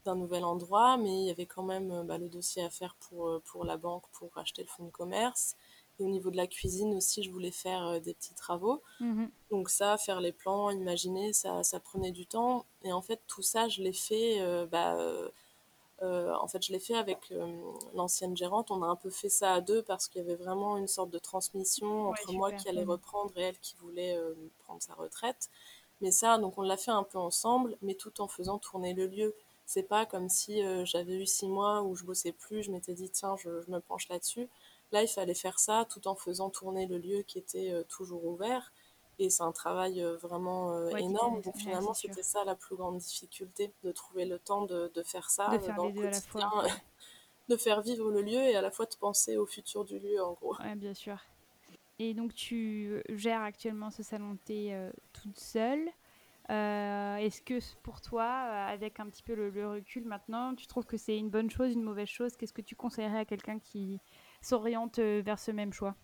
d'un 0.04 0.14
nouvel 0.14 0.44
endroit, 0.44 0.96
mais 0.96 1.22
il 1.22 1.26
y 1.26 1.30
avait 1.30 1.46
quand 1.46 1.62
même 1.62 2.04
bah, 2.06 2.16
le 2.16 2.28
dossier 2.28 2.62
à 2.62 2.70
faire 2.70 2.94
pour, 2.94 3.40
pour 3.42 3.64
la 3.64 3.76
banque, 3.76 4.04
pour 4.12 4.30
acheter 4.38 4.62
le 4.62 4.68
fonds 4.68 4.84
de 4.84 4.90
commerce. 4.90 5.56
Et 5.98 6.04
au 6.04 6.08
niveau 6.08 6.30
de 6.30 6.36
la 6.36 6.46
cuisine 6.46 6.94
aussi, 6.94 7.22
je 7.22 7.30
voulais 7.30 7.50
faire 7.50 7.86
euh, 7.86 8.00
des 8.00 8.14
petits 8.14 8.34
travaux. 8.34 8.82
Mhm. 9.00 9.30
Donc 9.50 9.70
ça, 9.70 9.96
faire 9.96 10.20
les 10.20 10.32
plans, 10.32 10.70
imaginer, 10.70 11.32
ça, 11.32 11.62
ça, 11.62 11.80
prenait 11.80 12.12
du 12.12 12.26
temps. 12.26 12.66
Et 12.82 12.92
en 12.92 13.00
fait, 13.00 13.20
tout 13.26 13.42
ça, 13.42 13.68
je 13.68 13.82
l'ai 13.82 13.92
fait, 13.92 14.40
euh, 14.40 14.66
bah, 14.66 14.96
euh, 14.96 15.28
en 16.02 16.46
fait, 16.48 16.64
je 16.64 16.72
l'ai 16.72 16.78
fait 16.78 16.94
avec 16.94 17.32
l'ancienne 17.94 18.36
gérante. 18.36 18.70
On 18.70 18.82
a 18.82 18.86
un 18.86 18.96
peu 18.96 19.10
fait 19.10 19.28
ça 19.28 19.54
à 19.54 19.60
deux 19.60 19.82
parce 19.82 20.08
qu'il 20.08 20.22
y 20.22 20.24
avait 20.24 20.36
vraiment 20.36 20.76
une 20.76 20.88
sorte 20.88 21.10
de 21.10 21.18
transmission 21.18 22.08
entre 22.08 22.32
moi 22.32 22.52
qui 22.52 22.68
allais 22.68 22.84
reprendre 22.84 23.32
et 23.36 23.42
elle 23.42 23.58
qui 23.58 23.76
voulait 23.76 24.18
prendre 24.58 24.82
sa 24.82 24.94
retraite. 24.94 25.50
Mais 26.00 26.10
ça, 26.10 26.38
donc 26.38 26.58
on 26.58 26.62
l'a 26.62 26.76
fait 26.76 26.90
un 26.90 27.04
peu 27.04 27.18
ensemble, 27.18 27.76
mais 27.80 27.94
tout 27.94 28.20
en 28.20 28.28
faisant 28.28 28.58
tourner 28.58 28.94
le 28.94 29.06
lieu. 29.06 29.34
C'est 29.64 29.82
pas 29.82 30.06
comme 30.06 30.28
si 30.28 30.62
j'avais 30.84 31.14
eu 31.14 31.26
six 31.26 31.48
mois 31.48 31.82
où 31.82 31.96
je 31.96 32.04
bossais 32.04 32.32
plus, 32.32 32.62
je 32.62 32.70
m'étais 32.70 32.94
dit 32.94 33.10
tiens, 33.10 33.36
je, 33.36 33.62
je 33.62 33.70
me 33.70 33.80
penche 33.80 34.08
là-dessus. 34.08 34.48
Là, 34.92 35.02
il 35.02 35.08
fallait 35.08 35.34
faire 35.34 35.58
ça 35.58 35.86
tout 35.88 36.06
en 36.08 36.14
faisant 36.14 36.50
tourner 36.50 36.86
le 36.86 36.98
lieu 36.98 37.22
qui 37.22 37.38
était 37.38 37.72
euh, 37.72 37.82
toujours 37.88 38.24
ouvert. 38.24 38.72
Et 39.18 39.30
c'est 39.30 39.42
un 39.42 39.52
travail 39.52 40.02
euh, 40.02 40.16
vraiment 40.16 40.72
euh, 40.72 40.88
énorme. 40.96 41.40
Donc 41.40 41.56
finalement, 41.56 41.94
c'était 41.94 42.22
ça 42.22 42.44
la 42.44 42.54
plus 42.54 42.76
grande 42.76 42.98
difficulté, 42.98 43.72
de 43.82 43.92
trouver 43.92 44.26
le 44.26 44.38
temps 44.38 44.62
de, 44.66 44.90
faire 45.04 45.30
ça 45.30 45.48
de 45.48 45.58
faire 45.58 45.82
les 45.82 46.06
à 46.06 46.10
la 46.10 46.20
fois. 46.20 46.64
de 47.48 47.56
faire 47.56 47.80
vivre 47.80 48.10
le 48.10 48.22
lieu 48.22 48.42
et 48.42 48.56
à 48.56 48.60
la 48.60 48.70
fois 48.70 48.86
de 48.86 48.94
penser 48.96 49.36
au 49.36 49.46
futur 49.46 49.84
du 49.84 49.98
lieu, 49.98 50.22
en 50.22 50.32
gros. 50.32 50.56
Oui, 50.58 50.74
bien 50.74 50.94
sûr. 50.94 51.18
Et 51.98 52.12
donc, 52.12 52.34
tu 52.34 53.02
gères 53.08 53.42
actuellement 53.42 53.90
ce 53.90 54.02
salon 54.02 54.36
thé 54.44 54.76
toute 55.12 55.38
seule. 55.38 55.88
Est-ce 56.48 57.40
que 57.40 57.58
pour 57.82 58.00
toi, 58.00 58.24
avec 58.24 59.00
un 59.00 59.06
petit 59.06 59.22
peu 59.22 59.34
le, 59.34 59.68
recul 59.68 60.04
maintenant, 60.04 60.54
tu 60.54 60.66
trouves 60.66 60.86
que 60.86 60.96
c'est 60.96 61.16
une 61.16 61.30
bonne 61.30 61.48
chose, 61.48 61.72
une 61.72 61.82
mauvaise 61.82 62.08
chose? 62.08 62.36
Qu'est-ce 62.36 62.52
que 62.52 62.62
tu 62.62 62.74
conseillerais 62.74 63.20
à 63.20 63.24
quelqu'un 63.24 63.60
qui, 63.60 64.00
s'oriente 64.46 64.98
euh, 64.98 65.22
vers 65.24 65.38
ce 65.38 65.50
même 65.50 65.72
choix? 65.72 65.94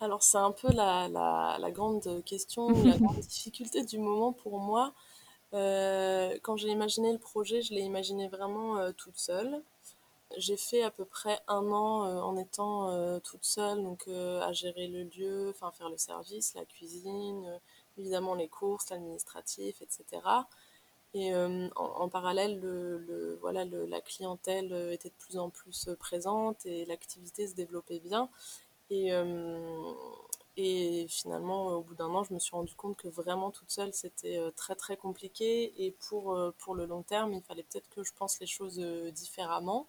Alors 0.00 0.22
c'est 0.22 0.38
un 0.38 0.52
peu 0.52 0.72
la, 0.72 1.08
la, 1.08 1.70
grande 1.70 2.24
question, 2.24 2.68
la 2.84 2.96
grande 2.96 3.18
difficulté 3.20 3.84
du 3.84 3.98
moment 3.98 4.32
pour 4.32 4.58
moi. 4.58 4.94
Euh, 5.52 6.38
quand 6.42 6.56
j'ai 6.56 6.68
imaginé 6.68 7.12
le 7.12 7.18
projet, 7.18 7.60
je 7.62 7.74
l'ai 7.74 7.82
imaginé 7.82 8.28
vraiment 8.28 8.78
euh, 8.78 8.92
toute 8.92 9.18
seule. 9.18 9.62
J'ai 10.36 10.56
fait 10.56 10.82
à 10.82 10.90
peu 10.90 11.04
près 11.04 11.40
un 11.48 11.66
an 11.72 12.04
en 12.22 12.36
étant 12.36 13.18
toute 13.20 13.44
seule, 13.44 13.82
donc 13.82 14.06
à 14.06 14.52
gérer 14.52 14.86
le 14.86 15.02
lieu, 15.02 15.50
enfin 15.50 15.72
faire 15.72 15.90
le 15.90 15.96
service, 15.96 16.54
la 16.54 16.64
cuisine, 16.64 17.58
évidemment 17.98 18.36
les 18.36 18.46
courses, 18.46 18.90
l'administratif, 18.90 19.82
etc. 19.82 20.20
Et 21.12 21.34
euh, 21.34 21.68
en, 21.74 22.08
parallèle, 22.08 22.60
le, 22.60 23.36
voilà, 23.40 23.64
la 23.64 24.00
clientèle 24.00 24.72
euh, 24.72 24.92
était 24.92 25.08
de 25.08 25.14
plus 25.18 25.38
en 25.38 25.50
plus 25.50 25.88
euh, 25.88 25.96
présente 25.96 26.64
et 26.66 26.84
l'activité 26.84 27.48
se 27.48 27.54
développait 27.54 27.98
bien. 27.98 28.28
Et, 28.90 29.10
et 30.56 31.06
finalement, 31.08 31.68
au 31.68 31.82
bout 31.82 31.94
d'un 31.94 32.08
an, 32.08 32.24
je 32.24 32.34
me 32.34 32.38
suis 32.38 32.52
rendu 32.52 32.74
compte 32.74 32.96
que 32.96 33.08
vraiment 33.08 33.50
toute 33.50 33.70
seule, 33.70 33.92
c'était 33.92 34.40
très 34.56 34.74
très 34.74 34.96
compliqué. 34.96 35.72
Et 35.84 35.92
pour, 36.08 36.38
pour 36.58 36.74
le 36.74 36.86
long 36.86 37.02
terme, 37.02 37.32
il 37.32 37.42
fallait 37.42 37.62
peut-être 37.62 37.88
que 37.90 38.02
je 38.02 38.12
pense 38.18 38.40
les 38.40 38.46
choses 38.46 38.78
différemment. 39.14 39.86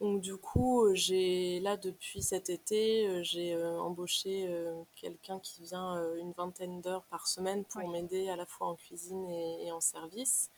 Donc 0.00 0.22
du 0.22 0.36
coup, 0.36 0.86
euh, 0.86 0.94
j'ai 0.94 1.60
là 1.60 1.76
depuis 1.76 2.22
cet 2.22 2.48
été, 2.48 3.06
euh, 3.06 3.22
j'ai 3.22 3.52
euh, 3.54 3.78
embauché 3.78 4.48
quelqu'un 4.96 5.38
qui 5.40 5.62
vient 5.62 6.02
une 6.16 6.32
vingtaine 6.32 6.80
d'heures 6.80 7.04
par 7.04 7.26
semaine 7.26 7.64
pour 7.64 7.86
m'aider 7.88 8.30
à 8.30 8.36
la 8.36 8.46
fois 8.46 8.68
en 8.68 8.76
cuisine 8.76 9.28
et, 9.30 9.70
en 9.72 9.80
service. 9.80 10.50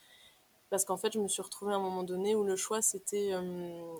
Parce 0.72 0.86
qu'en 0.86 0.96
fait, 0.96 1.12
je 1.12 1.18
me 1.18 1.28
suis 1.28 1.42
retrouvée 1.42 1.74
à 1.74 1.76
un 1.76 1.80
moment 1.80 2.02
donné 2.02 2.34
où 2.34 2.44
le 2.44 2.56
choix 2.56 2.80
c'était 2.80 3.32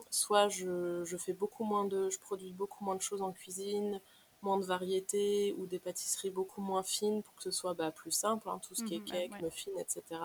soit 0.09 0.49
je, 0.49 1.05
je, 1.05 1.17
fais 1.19 1.35
beaucoup 1.35 1.65
moins 1.65 1.85
de, 1.85 2.09
je 2.09 2.19
produis 2.19 2.55
beaucoup 2.55 2.83
moins 2.83 2.97
de 2.97 3.03
choses 3.03 3.21
en 3.21 3.31
cuisine, 3.31 4.01
moins 4.41 4.57
de 4.57 4.65
variétés 4.65 5.55
ou 5.59 5.67
des 5.67 5.79
pâtisseries 5.79 6.31
beaucoup 6.31 6.63
moins 6.63 6.83
fines 6.83 7.23
pour 7.23 7.35
que 7.35 7.43
ce 7.43 7.51
soit 7.51 7.75
bah, 7.75 7.91
plus 7.91 8.11
simple, 8.11 8.49
hein, 8.49 8.59
tout 8.67 8.75
ce 8.75 8.85
qui 8.85 8.95
est 8.95 9.01
mmh 9.01 9.05
cake, 9.05 9.43
muffins, 9.43 9.79
etc. 9.79 10.23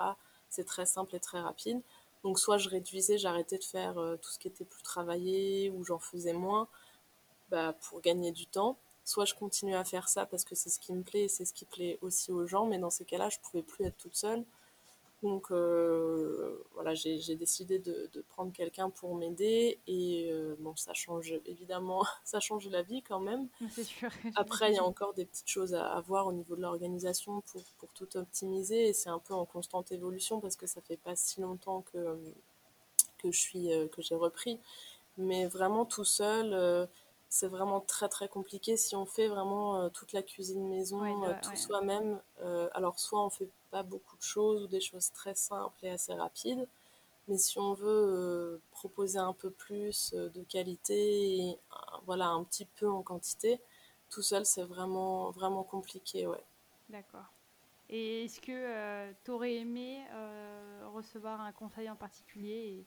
C'est 0.49 0.63
très 0.63 0.85
simple 0.85 1.17
et 1.17 1.19
très 1.19 1.41
rapide. 1.41 1.81
Donc 2.23 2.39
soit 2.39 2.57
je 2.57 2.69
réduisais, 2.69 3.17
j'arrêtais 3.17 3.57
de 3.57 3.65
faire 3.65 3.97
euh, 3.97 4.15
tout 4.15 4.29
ce 4.29 4.39
qui 4.39 4.47
était 4.47 4.63
plus 4.63 4.83
travaillé 4.83 5.69
ou 5.71 5.83
j'en 5.83 5.99
faisais 5.99 6.31
moins 6.31 6.69
bah, 7.49 7.75
pour 7.89 7.99
gagner 7.99 8.31
du 8.31 8.45
temps. 8.45 8.77
Soit 9.03 9.25
je 9.25 9.33
continuais 9.33 9.75
à 9.75 9.83
faire 9.83 10.07
ça 10.07 10.25
parce 10.25 10.45
que 10.45 10.55
c'est 10.55 10.69
ce 10.69 10.79
qui 10.79 10.93
me 10.93 11.03
plaît 11.03 11.23
et 11.23 11.27
c'est 11.27 11.43
ce 11.43 11.53
qui 11.53 11.65
plaît 11.65 11.99
aussi 12.01 12.31
aux 12.31 12.47
gens, 12.47 12.67
mais 12.67 12.79
dans 12.79 12.89
ces 12.89 13.03
cas-là, 13.03 13.27
je 13.27 13.39
pouvais 13.39 13.63
plus 13.63 13.83
être 13.83 13.97
toute 13.97 14.15
seule. 14.15 14.45
Donc 15.23 15.49
euh, 15.49 16.63
voilà, 16.75 16.93
j'ai 16.93 17.35
décidé 17.35 17.79
de, 17.79 18.09
prendre 18.29 18.53
quelqu'un 18.53 18.91
pour 18.91 19.15
m'aider 19.15 19.79
et 19.87 20.29
euh, 20.31 20.55
bon, 20.59 20.75
ça 20.75 20.93
change 20.93 21.33
évidemment, 21.47 22.05
ça 22.23 22.39
change 22.39 22.67
la 22.69 22.83
vie 22.83 23.01
quand 23.01 23.19
même. 23.19 23.47
C'est 23.71 23.83
sûr. 23.83 24.09
Après, 24.35 24.71
il 24.71 24.75
y 24.75 24.79
a 24.79 24.83
encore 24.83 25.13
des 25.15 25.25
petites 25.25 25.49
choses 25.49 25.73
à, 25.73 25.99
voir 26.01 26.27
au 26.27 26.33
niveau 26.33 26.55
de 26.55 26.61
l'organisation 26.61 27.41
pour, 27.51 27.63
pour, 27.79 27.89
tout 27.93 28.15
optimiser 28.15 28.89
et 28.89 28.93
c'est 28.93 29.09
un 29.09 29.17
peu 29.17 29.33
en 29.33 29.45
constante 29.45 29.91
évolution 29.91 30.39
parce 30.39 30.55
que 30.55 30.67
ça 30.67 30.81
fait 30.81 30.97
pas 30.97 31.15
si 31.15 31.41
longtemps 31.41 31.83
que, 31.93 32.19
que 33.17 33.31
je 33.31 33.39
suis 33.39 33.73
euh, 33.73 33.87
que 33.87 34.03
j'ai 34.03 34.15
repris. 34.15 34.59
Mais 35.17 35.47
vraiment 35.47 35.85
tout 35.85 36.05
seul, 36.05 36.87
c'est 37.27 37.47
vraiment 37.47 37.81
très 37.81 38.07
très 38.07 38.27
compliqué 38.27 38.77
si 38.77 38.95
on 38.95 39.07
fait 39.07 39.27
vraiment 39.27 39.89
toute 39.89 40.13
la 40.13 40.21
cuisine 40.21 40.67
maison, 40.69 41.01
tout 41.41 41.55
soi-même. 41.55 42.21
alors 42.75 42.99
soit 42.99 43.25
on 43.25 43.31
fait 43.31 43.49
pas 43.71 43.83
beaucoup 43.83 44.17
de 44.17 44.23
choses 44.23 44.63
ou 44.63 44.67
des 44.67 44.81
choses 44.81 45.11
très 45.11 45.35
simples 45.35 45.85
et 45.85 45.89
assez 45.89 46.13
rapides. 46.13 46.67
Mais 47.27 47.37
si 47.37 47.59
on 47.59 47.73
veut 47.73 47.87
euh, 47.87 48.61
proposer 48.71 49.19
un 49.19 49.33
peu 49.33 49.51
plus 49.51 50.13
euh, 50.13 50.29
de 50.29 50.43
qualité 50.43 51.37
et 51.37 51.59
voilà, 52.05 52.27
un 52.27 52.43
petit 52.45 52.65
peu 52.65 52.89
en 52.89 53.01
quantité, 53.01 53.59
tout 54.09 54.21
seul, 54.21 54.45
c'est 54.45 54.63
vraiment, 54.63 55.31
vraiment 55.31 55.63
compliqué. 55.63 56.25
Ouais. 56.25 56.43
D'accord. 56.89 57.25
Et 57.89 58.25
est-ce 58.25 58.39
que 58.39 58.51
euh, 58.51 59.11
tu 59.25 59.31
aurais 59.31 59.55
aimé 59.55 60.05
recevoir 60.93 61.41
un 61.41 61.51
conseil 61.51 61.89
en 61.89 61.95
particulier 61.95 62.85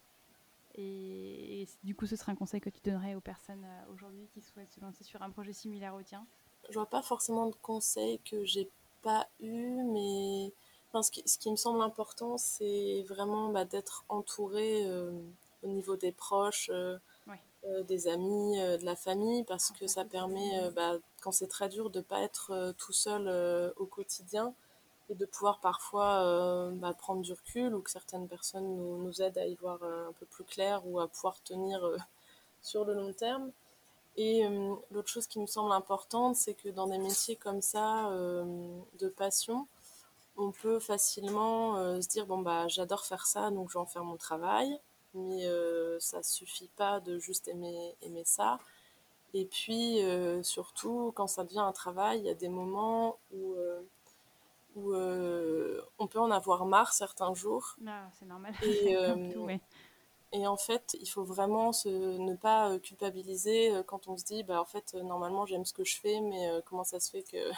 et, 0.75 1.63
et, 1.63 1.69
du 1.83 1.95
coup, 1.95 2.07
ce 2.07 2.17
serait 2.17 2.33
un 2.33 2.37
conseil 2.37 2.61
que 2.61 2.71
tu 2.71 2.81
donnerais 2.83 3.15
aux 3.15 3.21
personnes 3.21 3.67
aujourd'hui 3.93 4.29
qui 4.33 4.41
souhaitent 4.41 4.73
se 4.73 4.81
lancer 4.81 5.05
sur 5.05 5.21
un 5.23 5.31
projet 5.31 5.53
similaire 5.53 5.95
au 5.95 6.03
tien? 6.03 6.27
Je 6.69 6.75
vois 6.75 6.89
pas 6.89 7.03
forcément 7.03 7.47
de 7.47 7.55
conseils 7.57 8.21
que 8.21 8.45
j'ai 8.45 8.71
pas 9.03 9.27
eu, 9.41 9.83
mais 9.85 10.53
ce, 11.03 11.39
qui, 11.39 11.51
me 11.51 11.57
semble 11.57 11.83
important, 11.83 12.37
c'est 12.37 13.05
vraiment 13.09 13.51
bah, 13.51 13.65
d'être 13.65 14.05
entouré 14.09 14.87
euh, 14.87 15.13
au 15.63 15.69
niveau 15.69 15.97
des 15.97 16.13
proches, 16.13 16.71
euh, 16.73 16.99
euh, 17.65 17.83
des 17.85 18.09
amis, 18.09 18.57
de 18.57 18.85
la 18.85 18.97
famille, 18.97 19.45
parce 19.45 19.71
que 19.73 19.87
ça 19.87 20.05
permet, 20.05 20.71
bah, 20.75 20.97
quand 21.21 21.33
c'est 21.33 21.47
très 21.47 21.69
dur, 21.69 21.91
de 21.91 21.99
ne 21.99 22.05
pas 22.05 22.21
être 22.21 22.75
tout 22.79 22.93
seul 22.93 23.73
au 23.77 23.87
quotidien 23.87 24.55
et 25.11 25.15
de 25.15 25.27
pouvoir 25.27 25.61
parfois 25.61 26.71
bah, 26.73 26.95
prendre 26.95 27.21
du 27.23 27.33
recul 27.33 27.75
ou 27.75 27.83
que 27.83 27.91
certaines 27.91 28.29
personnes 28.29 28.77
nous, 28.77 28.99
nous 28.99 29.23
aident 29.23 29.39
à 29.39 29.47
y 29.47 29.55
voir 29.57 29.83
un 29.83 30.13
peu 30.19 30.27
plus 30.27 30.45
clair 30.45 30.83
ou 30.87 31.01
à 31.01 31.09
pouvoir 31.09 31.41
tenir 31.43 31.81
sur 32.63 32.85
le 32.85 32.95
long 32.95 33.13
terme. 33.13 33.51
Et 34.17 34.43
l'autre 34.91 35.09
chose 35.09 35.27
qui 35.27 35.39
me 35.39 35.47
semble 35.47 35.73
importante, 35.73 36.37
c'est 36.37 36.55
que 36.55 36.69
dans 36.71 36.87
des 36.89 36.99
métiers 36.99 37.37
comme 37.37 37.61
ça, 37.61 38.11
de 38.11 39.09
passion, 39.09 39.67
on 40.41 40.53
peut 40.53 40.79
facilement 40.79 41.77
euh, 41.77 42.01
se 42.01 42.09
dire 42.09 42.27
bon 42.27 42.39
bah 42.39 42.67
j'adore 42.67 43.05
faire 43.05 43.27
ça 43.27 43.51
donc 43.51 43.69
je 43.69 43.75
vais 43.75 43.81
en 43.81 43.87
faire 43.87 44.05
mon 44.05 44.17
travail. 44.17 44.79
Mais 45.13 45.45
euh, 45.47 45.99
ça 45.99 46.23
suffit 46.23 46.71
pas 46.77 47.01
de 47.01 47.19
juste 47.19 47.49
aimer 47.49 47.97
aimer 48.03 48.23
ça. 48.25 48.59
Et 49.35 49.45
puis 49.45 50.03
euh, 50.03 50.43
surtout 50.43 51.13
quand 51.15 51.27
ça 51.27 51.45
devient 51.45 51.59
un 51.59 51.73
travail 51.73 52.21
il 52.21 52.27
y 52.27 52.31
a 52.31 52.35
des 52.35 52.49
moments 52.49 53.19
où 53.33 53.55
où 54.77 54.95
on 54.95 56.07
peut 56.07 56.21
en 56.21 56.31
avoir 56.31 56.65
marre 56.65 56.93
certains 56.93 57.35
jours. 57.35 57.77
Ah, 57.87 58.09
c'est 58.19 58.27
normal. 58.27 58.55
Et, 58.63 58.97
Et 60.33 60.47
en 60.47 60.57
fait, 60.57 60.97
il 61.01 61.09
faut 61.09 61.25
vraiment 61.25 61.73
se, 61.73 61.89
ne 61.89 62.37
pas 62.37 62.79
culpabiliser 62.79 63.73
quand 63.87 64.07
on 64.07 64.17
se 64.17 64.25
dit, 64.25 64.45
bah, 64.45 64.61
en 64.61 64.65
fait, 64.65 64.95
normalement, 64.95 65.45
j'aime 65.45 65.65
ce 65.65 65.73
que 65.73 65.83
je 65.85 65.99
fais, 65.99 66.21
mais 66.21 66.49
comment 66.67 66.85
ça 66.85 67.01
se 67.01 67.11
fait 67.11 67.25
que 67.25 67.51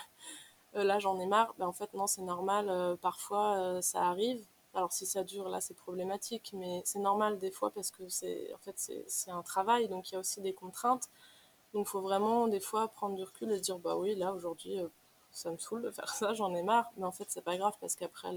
là, 0.74 0.98
j'en 0.98 1.18
ai 1.20 1.26
marre 1.26 1.54
bah, 1.58 1.66
En 1.66 1.72
fait, 1.72 1.92
non, 1.94 2.06
c'est 2.06 2.22
normal. 2.22 2.96
parfois, 3.00 3.80
ça 3.82 4.02
arrive. 4.02 4.44
Alors, 4.74 4.92
si 4.92 5.04
ça 5.06 5.22
dure, 5.22 5.48
là, 5.48 5.60
c'est 5.60 5.74
problématique, 5.74 6.52
mais 6.54 6.82
c'est 6.86 6.98
normal 6.98 7.38
des 7.38 7.50
fois 7.50 7.70
parce 7.70 7.90
que 7.90 8.08
c'est 8.08 8.52
en 8.54 8.58
fait, 8.58 8.74
c'est 9.06 9.30
un 9.30 9.42
travail, 9.42 9.88
donc 9.88 10.10
il 10.10 10.14
y 10.14 10.16
a 10.16 10.20
aussi 10.20 10.40
des 10.40 10.54
contraintes. 10.54 11.10
Donc, 11.74 11.86
il 11.86 11.90
faut 11.90 12.00
vraiment, 12.00 12.48
des 12.48 12.60
fois, 12.60 12.88
prendre 12.88 13.16
du 13.16 13.22
recul 13.22 13.50
et 13.52 13.58
se 13.58 13.62
dire, 13.62 13.78
bah 13.78 13.96
oui, 13.96 14.14
là, 14.14 14.32
aujourd'hui, 14.32 14.78
ça 15.32 15.50
me 15.50 15.58
saoule 15.58 15.82
de 15.82 15.90
faire 15.90 16.10
ça, 16.14 16.34
j'en 16.34 16.54
ai 16.54 16.62
marre. 16.62 16.90
Mais 16.96 17.04
en 17.04 17.12
fait, 17.12 17.26
c'est 17.28 17.42
pas 17.42 17.56
grave 17.56 17.74
parce 17.80 17.96
qu'après, 17.96 18.30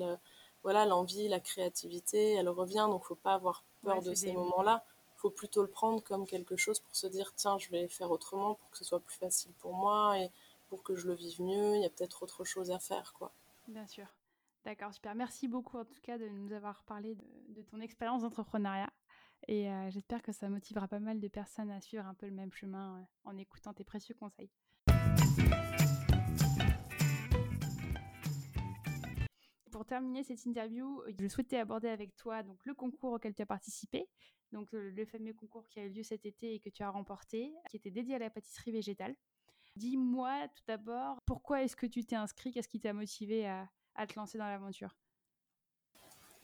voilà, 0.63 0.85
l'envie, 0.85 1.27
la 1.27 1.39
créativité, 1.39 2.33
elle 2.33 2.49
revient, 2.49 2.87
donc 2.89 3.03
faut 3.03 3.15
pas 3.15 3.35
avoir 3.35 3.63
peur 3.83 4.01
de 4.01 4.13
ces 4.13 4.33
moments-là. 4.33 4.83
Faut 5.17 5.29
plutôt 5.29 5.61
le 5.61 5.67
prendre 5.67 6.01
comme 6.03 6.25
quelque 6.25 6.55
chose 6.55 6.79
pour 6.79 6.95
se 6.95 7.07
dire, 7.07 7.33
tiens, 7.35 7.57
je 7.57 7.69
vais 7.69 7.87
faire 7.87 8.11
autrement 8.11 8.55
pour 8.55 8.69
que 8.71 8.77
ce 8.77 8.83
soit 8.83 8.99
plus 8.99 9.17
facile 9.17 9.51
pour 9.59 9.73
moi 9.73 10.19
et 10.19 10.31
pour 10.75 10.83
que 10.83 10.93
je 10.93 11.07
le 11.07 11.13
vive 11.13 11.41
mieux. 11.41 11.77
Il 11.77 11.83
y 11.83 11.85
a 11.85 11.89
peut-être 11.89 12.21
autre 12.23 12.43
chose 12.43 12.69
à 12.69 12.79
faire, 12.79 13.13
quoi. 13.13 13.33
Bien 13.69 13.87
sûr. 13.87 14.07
D'accord, 14.65 14.93
super. 14.93 15.15
Merci 15.15 15.47
beaucoup 15.47 15.77
en 15.77 15.85
tout 15.85 16.01
cas 16.03 16.17
de 16.17 16.27
nous 16.27 16.51
avoir 16.51 16.83
parlé 16.83 17.15
de, 17.47 17.61
ton 17.61 17.79
expérience 17.79 18.23
d'entrepreneuriat. 18.23 18.91
Et 19.47 19.69
euh, 19.69 19.89
j'espère 19.89 20.21
que 20.21 20.33
ça 20.33 20.49
motivera 20.49 20.89
pas 20.89 20.99
mal 20.99 21.21
de 21.21 21.27
personnes 21.29 21.71
à 21.71 21.79
suivre 21.79 22.05
un 22.05 22.13
peu 22.13 22.25
le 22.25 22.33
même 22.33 22.51
chemin 22.51 22.97
euh, 22.97 23.03
en 23.23 23.37
écoutant 23.37 23.73
tes 23.73 23.85
précieux 23.85 24.15
conseils. 24.15 24.49
Pour 29.71 29.85
terminer 29.85 30.23
cette 30.23 30.45
interview, 30.45 31.03
je 31.17 31.27
souhaitais 31.29 31.57
aborder 31.57 31.87
avec 31.87 32.17
toi 32.17 32.43
donc, 32.43 32.57
le 32.65 32.73
concours 32.73 33.13
auquel 33.13 33.33
tu 33.33 33.41
as 33.41 33.45
participé, 33.45 34.09
donc 34.51 34.73
le, 34.73 34.89
le 34.89 35.05
fameux 35.05 35.33
concours 35.33 35.69
qui 35.69 35.79
a 35.79 35.85
eu 35.85 35.89
lieu 35.89 36.03
cet 36.03 36.25
été 36.25 36.53
et 36.53 36.59
que 36.59 36.69
tu 36.69 36.83
as 36.83 36.89
remporté, 36.89 37.53
qui 37.69 37.77
était 37.77 37.91
dédié 37.91 38.15
à 38.15 38.19
la 38.19 38.29
pâtisserie 38.29 38.71
végétale. 38.71 39.15
Dis-moi 39.75 40.47
tout 40.55 40.63
d'abord, 40.67 41.21
pourquoi 41.25 41.63
est-ce 41.63 41.75
que 41.75 41.85
tu 41.85 42.05
t'es 42.05 42.15
inscrit? 42.15 42.51
Qu'est-ce 42.51 42.69
qui 42.69 42.79
t'a 42.79 42.93
motivé 42.93 43.45
à, 43.47 44.07
te 44.07 44.17
lancer 44.17 44.37
dans 44.37 44.47
l'aventure? 44.47 44.95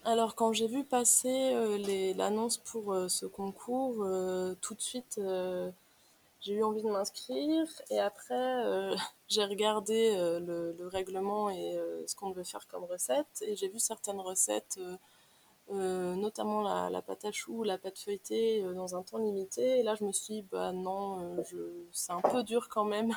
Alors 0.04 0.36
quand 0.36 0.52
j'ai 0.52 0.68
vu 0.68 0.84
passer 0.84 1.54
euh, 1.54 2.14
l'annonce 2.16 2.58
pour 2.58 2.92
euh, 2.92 3.08
ce 3.08 3.26
concours, 3.26 4.04
euh, 4.04 4.56
tout 4.60 4.74
de 4.74 4.82
suite 4.82 5.22
j'ai 6.42 6.54
eu 6.54 6.64
envie 6.64 6.82
de 6.82 6.90
m'inscrire 6.90 7.68
et 7.90 8.00
après 8.00 8.96
j'ai 9.30 9.46
regardé 9.46 10.16
le, 10.40 10.74
le, 10.78 10.88
règlement 10.88 11.52
et 11.52 11.78
ce 12.08 12.16
qu'on 12.16 12.32
devait 12.32 12.44
faire 12.44 12.68
comme 12.68 12.84
recette 12.84 13.44
et 13.46 13.56
j'ai 13.56 13.70
vu 13.70 13.80
certaines 13.80 14.20
recettes, 14.20 14.80
notamment 15.70 16.62
la, 16.62 16.90
la, 16.90 17.02
pâte 17.02 17.26
à 17.26 17.32
choux, 17.32 17.64
la 17.64 17.78
pâte 17.78 17.98
feuilletée 17.98 18.62
dans 18.76 18.96
un 18.96 19.04
temps 19.04 19.18
limité 19.18 19.80
et 19.80 19.84
là 19.84 19.96
je 19.96 20.04
me 20.04 20.12
suis 20.12 20.34
dit 20.36 20.48
bah 20.52 20.74
non, 20.74 21.38
c'est 21.92 22.12
un 22.12 22.22
peu 22.22 22.44
dur 22.44 22.68
quand 22.68 22.84
même 22.84 23.14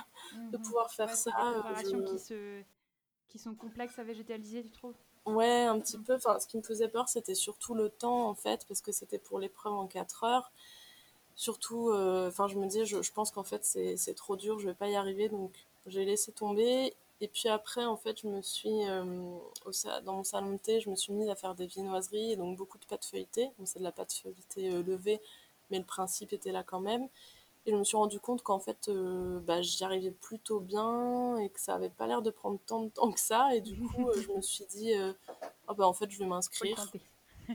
de 0.53 0.57
mmh 0.57 0.63
pouvoir 0.63 0.91
faire 0.93 1.15
ça. 1.15 1.33
qui 1.83 2.19
se 2.19 2.63
qui 3.35 3.41
sont 3.41 3.57
complexes 3.57 3.99
à 3.99 4.05
végétaliser, 4.05 4.63
tu 4.63 4.71
trouves? 4.71 4.95
Ouais, 5.27 5.65
un 5.65 5.81
petit 5.81 5.99
peu. 5.99 6.15
Enfin, 6.15 6.39
ce 6.39 6.47
qui 6.47 6.57
me 6.57 6.63
faisait 6.63 6.89
peur, 6.89 7.09
c'était 7.09 7.35
surtout 7.35 7.75
le 7.75 7.89
temps, 7.89 8.29
en 8.29 8.35
fait, 8.35 8.65
parce 8.69 8.81
que 8.81 8.93
c'était 8.93 9.19
pour 9.19 9.41
l'épreuve 9.41 9.73
en 9.73 9.89
4 9.89 10.23
heures. 10.23 10.53
Surtout, 11.35 11.91
euh, 11.91 12.29
enfin, 12.29 12.47
je 12.47 12.57
me 12.57 12.67
disais, 12.67 12.85
je, 12.85 13.13
pense 13.13 13.33
qu'en 13.33 13.43
fait, 13.43 13.65
c'est 13.65 14.15
trop 14.15 14.37
dur, 14.37 14.61
je 14.61 14.69
vais 14.69 14.75
pas 14.75 14.89
y 14.89 14.95
arriver, 14.95 15.29
donc 15.29 15.53
j'ai 15.87 16.05
laissé 16.05 16.31
tomber. 16.31 16.95
Et 17.25 17.29
puis 17.29 17.49
après, 17.49 17.87
en 17.87 17.97
fait, 17.97 18.21
je 18.21 18.29
me 18.29 18.43
suis, 18.43 18.87
euh, 18.87 19.03
au, 19.65 19.71
dans 20.05 20.17
mon 20.17 20.25
salon 20.25 20.53
de 20.53 20.57
thé, 20.59 20.83
je 20.83 20.91
me 20.91 20.95
suis 20.95 21.11
mise 21.15 21.31
à 21.31 21.35
faire 21.35 21.55
des 21.55 21.65
viennoiseries, 21.65 22.33
et 22.33 22.37
donc 22.37 22.59
beaucoup 22.59 22.77
de 22.77 22.85
pâte 22.85 23.07
feuilletée. 23.07 23.51
Donc 23.59 23.67
c'est 23.67 23.79
de 23.79 23.85
la 23.85 23.93
pâte 23.93 24.13
feuilletée 24.13 24.71
euh, 24.71 24.83
levée, 24.83 25.23
mais 25.71 25.79
le 25.79 25.87
principe 25.87 26.35
était 26.35 26.53
là 26.53 26.63
quand 26.63 26.81
même. 26.81 27.09
Et 27.65 27.71
je 27.71 27.77
me 27.77 27.83
suis 27.83 27.97
rendu 27.97 28.21
compte 28.21 28.43
qu'en 28.43 28.59
fait, 28.59 28.91
euh, 28.91 29.41
bah, 29.41 29.63
j'y 29.63 29.83
arrivais 29.85 30.11
plutôt 30.11 30.61
bien 30.61 31.39
et 31.39 31.49
que 31.49 31.59
ça 31.59 31.77
avait 31.77 31.89
pas 31.89 32.07
l'air 32.07 32.21
de 32.21 32.29
prendre 32.29 32.59
tant 32.67 32.83
de 32.83 32.91
temps 32.91 33.11
que 33.11 33.19
ça. 33.19 33.55
Et 33.55 33.63
du 33.63 33.75
coup, 33.75 34.07
je 34.21 34.31
me 34.31 34.43
suis 34.43 34.67
dit, 34.67 34.93
oh, 35.69 35.75
bah, 35.75 35.89
en 35.89 35.95
fait, 35.95 36.11
je 36.11 36.19
vais 36.19 36.27
m'inscrire. 36.27 36.93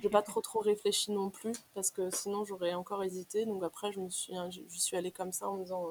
J'ai 0.02 0.10
pas 0.10 0.24
trop 0.24 0.42
trop 0.42 0.62
réfléchi 0.62 1.12
non 1.12 1.30
plus 1.30 1.54
parce 1.76 1.92
que 1.92 2.10
sinon 2.10 2.44
j'aurais 2.44 2.74
encore 2.74 3.04
hésité. 3.04 3.46
Donc 3.46 3.64
après, 3.64 3.92
je 3.92 4.00
me 4.00 4.10
suis, 4.10 4.36
hein, 4.36 4.50
je 4.50 4.80
suis 4.80 4.98
allée 4.98 5.12
comme 5.12 5.32
ça 5.32 5.48
en 5.48 5.58
me 5.58 5.64
disant, 5.64 5.90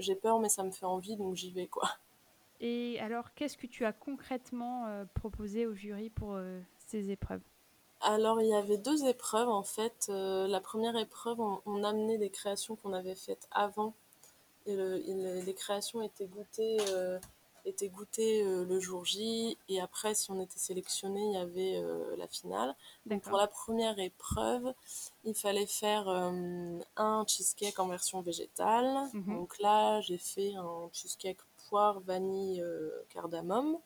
j'ai 0.00 0.16
peur, 0.16 0.40
mais 0.40 0.48
ça 0.48 0.64
me 0.64 0.72
fait 0.72 0.86
envie, 0.86 1.16
donc 1.16 1.36
j'y 1.36 1.52
vais 1.52 1.68
quoi. 1.68 1.88
Et 2.60 2.98
alors, 3.00 3.34
qu'est-ce 3.34 3.56
que 3.56 3.66
tu 3.66 3.84
as 3.84 3.92
concrètement 3.92 5.04
proposé 5.14 5.66
au 5.66 5.74
jury 5.74 6.10
pour 6.10 6.38
ces 6.86 7.10
épreuves? 7.10 7.42
Alors, 8.00 8.40
il 8.40 8.48
y 8.48 8.54
avait 8.54 8.78
deux 8.78 9.06
épreuves 9.06 9.48
en 9.48 9.62
fait. 9.62 10.06
Euh, 10.08 10.46
la 10.46 10.60
première 10.60 10.96
épreuve, 10.96 11.40
on, 11.40 11.84
amenait 11.84 12.18
des 12.18 12.30
créations 12.30 12.76
qu'on 12.76 12.92
avait 12.92 13.16
faites 13.16 13.48
avant. 13.50 13.94
Et, 14.66 14.76
les 14.76 15.54
créations 15.54 16.02
étaient 16.02 16.26
goûtées, 16.26 16.76
euh, 16.90 17.18
étaient 17.64 17.88
goûtées 17.88 18.42
euh, 18.44 18.64
le 18.64 18.78
jour 18.78 19.04
J. 19.04 19.56
Et 19.68 19.80
après, 19.80 20.14
si 20.14 20.30
on 20.30 20.40
était 20.40 20.58
sélectionné, 20.58 21.20
il 21.20 21.32
y 21.32 21.36
avait 21.36 21.82
la 22.16 22.28
finale. 22.28 22.74
Donc, 23.06 23.22
pour 23.22 23.36
la 23.36 23.48
première 23.48 23.98
épreuve, 23.98 24.72
il 25.24 25.34
fallait 25.34 25.66
faire 25.66 26.08
un 26.08 27.24
cheesecake 27.26 27.78
en 27.80 27.88
version 27.88 28.20
végétale. 28.20 29.08
Mhm. 29.12 29.34
Donc 29.34 29.58
là, 29.58 30.00
j'ai 30.02 30.18
fait 30.18 30.54
un 30.54 30.88
cheesecake 30.92 31.40
poire, 31.68 32.00
vanille, 32.00 32.64
cardamome. 33.10 33.78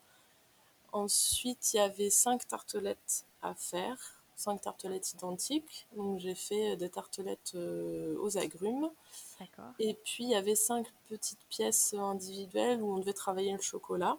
Ensuite, 0.93 1.73
il 1.73 1.77
y 1.77 1.79
avait 1.79 2.11
cinq 2.11 2.47
tartelettes 2.47 3.25
à 3.41 3.55
faire, 3.55 3.97
cinq 4.35 4.61
tartelettes 4.61 5.13
identiques. 5.13 5.87
Donc 5.95 6.19
j'ai 6.19 6.35
fait 6.35 6.75
des 6.77 6.89
tartelettes 6.89 7.53
euh, 7.55 8.15
aux 8.19 8.37
agrumes. 8.37 8.89
Et 9.79 9.95
puis 9.95 10.25
il 10.25 10.29
y 10.29 10.35
avait 10.35 10.55
cinq 10.55 10.87
petites 11.09 11.43
pièces 11.49 11.95
individuelles 11.95 12.81
où 12.81 12.93
on 12.93 12.99
devait 12.99 13.13
travailler 13.13 13.53
le 13.53 13.61
chocolat. 13.61 14.17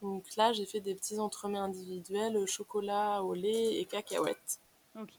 Donc 0.00 0.36
là, 0.36 0.52
j'ai 0.52 0.64
fait 0.64 0.80
des 0.80 0.94
petits 0.94 1.18
entremets 1.18 1.58
individuels, 1.58 2.46
chocolat 2.46 3.22
au 3.22 3.34
lait 3.34 3.80
et 3.80 3.84
cacahuètes. 3.84 4.60
Ok, 4.98 5.12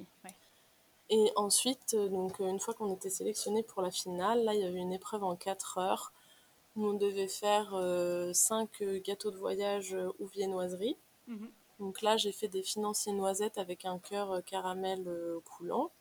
Et 1.11 1.31
ensuite, 1.35 1.93
euh, 1.93 2.07
donc 2.07 2.39
une 2.39 2.59
fois 2.59 2.73
qu'on 2.73 2.93
était 2.93 3.09
sélectionné 3.09 3.61
pour 3.61 3.81
la 3.81 3.91
finale, 3.91 4.43
là, 4.43 4.53
il 4.53 4.61
y 4.61 4.65
avait 4.65 4.79
une 4.79 4.93
épreuve 4.93 5.23
en 5.23 5.35
4 5.35 5.77
heures 5.77 6.13
on 6.85 6.93
devait 6.93 7.27
faire 7.27 7.69
5 7.69 7.73
euh, 7.73 8.33
euh, 8.81 8.99
gâteaux 9.03 9.31
de 9.31 9.37
voyage 9.37 9.93
euh, 9.93 10.09
ou 10.19 10.27
viennoiserie. 10.27 10.97
Mhm. 11.27 11.49
Donc 11.79 12.01
là, 12.01 12.17
j'ai 12.17 12.31
fait 12.31 12.47
des 12.47 12.63
financiers 12.63 13.13
noisettes 13.13 13.57
avec 13.57 13.85
un 13.85 13.99
cœur 13.99 14.43
caramel 14.45 15.05
coulant. 15.45 15.91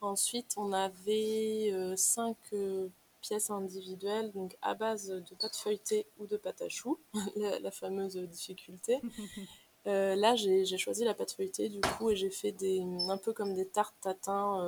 Ensuite, 0.00 0.54
on 0.58 0.72
avait 0.72 1.72
5 1.96 2.36
pièces 3.20 3.50
individuelles, 3.50 4.32
donc 4.32 4.56
à 4.62 4.74
base 4.74 5.08
de 5.08 5.34
pâte 5.34 5.56
feuilletée 5.56 6.06
ou 6.18 6.26
de 6.26 6.36
pâte 6.36 6.62
à 6.62 6.68
choux, 6.68 6.98
la, 7.36 7.70
fameuse 7.70 8.16
difficulté. 8.16 9.00
là, 9.86 10.34
j'ai 10.36 10.78
choisi 10.78 11.04
la 11.04 11.14
pâte 11.14 11.32
feuilletée 11.32 11.68
du 11.68 11.80
coup 11.80 12.10
et 12.10 12.16
j'ai 12.16 12.30
fait 12.30 12.52
des, 12.52 12.82
un 13.08 13.18
peu 13.18 13.32
comme 13.32 13.54
des 13.54 13.66
tartes 13.66 13.94
tatin 14.00 14.58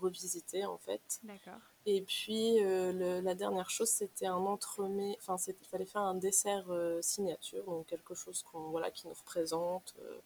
revisitées 0.00 0.64
en 0.66 0.78
fait. 0.78 1.20
D'accord. 1.24 1.58
Et 1.84 2.02
puis 2.02 2.64
euh, 2.64 3.20
la 3.22 3.34
dernière 3.34 3.68
chose, 3.70 3.88
c'était 3.88 4.26
un 4.26 4.36
entremet, 4.36 5.16
enfin 5.20 5.36
il 5.48 5.66
fallait 5.66 5.84
faire 5.84 6.02
un 6.02 6.14
dessert 6.14 6.66
euh, 6.70 7.00
signature, 7.02 7.64
donc 7.64 7.86
quelque 7.86 8.14
chose 8.14 8.44
qu'on 8.44 8.70
voilà 8.70 8.90
qui 8.90 9.08
nous 9.08 9.14
représente. 9.14 9.94
Euh. 10.00 10.18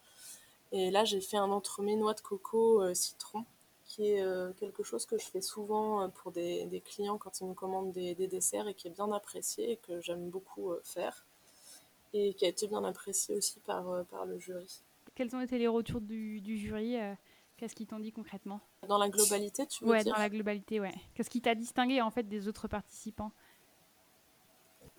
et 0.72 0.90
là, 0.90 1.04
j'ai 1.04 1.20
fait 1.20 1.38
un 1.38 1.50
entremet 1.50 1.96
noix 1.96 2.12
de 2.12 2.20
coco 2.20 2.92
citron, 2.94 3.44
qui 3.86 4.10
est 4.10 4.56
quelque 4.58 4.82
chose 4.82 5.06
que 5.06 5.16
je 5.16 5.24
fais 5.24 5.40
souvent 5.40 6.10
pour 6.10 6.32
des, 6.32 6.66
des, 6.66 6.80
clients 6.80 7.18
quand 7.18 7.40
ils 7.40 7.46
me 7.46 7.54
commandent 7.54 7.92
des, 7.92 8.14
des, 8.14 8.26
desserts 8.26 8.68
et 8.68 8.74
qui 8.74 8.88
est 8.88 8.90
bien 8.90 9.10
apprécié 9.12 9.72
et 9.72 9.76
que 9.76 10.00
j'aime 10.00 10.28
beaucoup 10.28 10.74
faire 10.82 11.24
et 12.12 12.34
qui 12.34 12.44
a 12.44 12.48
été 12.48 12.66
bien 12.66 12.84
apprécié 12.84 13.34
aussi 13.34 13.60
par, 13.60 14.04
par 14.06 14.26
le 14.26 14.38
jury. 14.38 14.82
Quels 15.14 15.34
ont 15.34 15.40
été 15.40 15.58
les 15.58 15.68
retours 15.68 16.00
du, 16.00 16.40
du 16.40 16.56
jury 16.56 16.96
Qu'est-ce 17.56 17.74
qu'ils 17.74 17.86
t'ont 17.86 18.00
dit 18.00 18.12
concrètement? 18.12 18.60
Dans 18.86 18.98
la 18.98 19.08
globalité, 19.08 19.66
tu 19.66 19.84
veux 19.84 19.90
ouais, 19.90 20.04
dans 20.04 20.12
la 20.12 20.28
globalité, 20.28 20.78
ouais. 20.78 20.94
Qu'est-ce 21.14 21.30
qui 21.30 21.40
t'a 21.40 21.54
distingué 21.54 22.02
en 22.02 22.10
fait 22.10 22.24
des 22.24 22.48
autres 22.48 22.68
participants? 22.68 23.32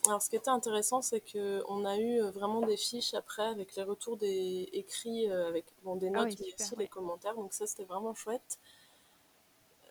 Alors, 0.07 0.21
ce 0.21 0.29
qui 0.29 0.37
était 0.37 0.49
intéressant, 0.49 1.01
c'est 1.01 1.21
qu'on 1.21 1.85
a 1.85 1.97
eu 1.97 2.21
euh, 2.21 2.31
vraiment 2.31 2.61
des 2.61 2.77
fiches 2.77 3.13
après 3.13 3.45
avec 3.45 3.75
les 3.75 3.83
retours 3.83 4.17
des 4.17 4.69
écrits, 4.73 5.29
euh, 5.29 5.47
avec 5.47 5.65
bon, 5.83 5.95
des 5.95 6.07
ah 6.07 6.23
notes, 6.23 6.39
mais 6.39 6.53
aussi 6.59 6.75
des 6.75 6.87
commentaires. 6.87 7.35
Donc, 7.35 7.53
ça, 7.53 7.67
c'était 7.67 7.83
vraiment 7.83 8.13
chouette. 8.15 8.57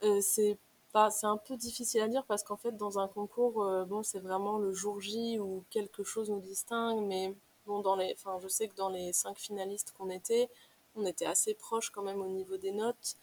Euh, 0.03 0.21
c'est 0.21 0.59
pas, 0.97 1.11
c'est 1.11 1.27
un 1.27 1.37
peu 1.37 1.57
difficile 1.59 2.01
à 2.01 2.09
dire 2.09 2.25
parce 2.25 2.43
qu'en 2.43 2.57
fait, 2.57 2.75
dans 2.75 2.99
un 2.99 3.07
concours, 3.07 3.55
bon, 3.87 4.03
c'est 4.03 4.19
vraiment 4.19 4.57
le 4.57 4.73
jour 4.73 4.99
J 4.99 5.39
où 5.39 5.63
quelque 5.69 6.03
chose 6.05 6.31
nous 6.31 6.41
distingue. 6.41 7.05
Mais 7.05 7.35
bon, 7.67 7.81
dans 7.81 7.97
les, 7.97 8.15
enfin, 8.15 8.39
je 8.43 8.49
sais 8.49 8.67
que 8.69 8.75
dans 8.77 8.89
les 8.89 9.13
cinq 9.13 9.37
finalistes 9.37 9.93
qu'on 9.99 10.09
était, 10.09 10.49
on 10.95 11.05
était 11.05 11.27
assez 11.27 11.53
proches 11.53 11.91
quand 11.91 12.03
même 12.03 12.23
au 12.23 12.29
niveau 12.29 12.57
des 12.57 12.73
notes. 12.73 13.17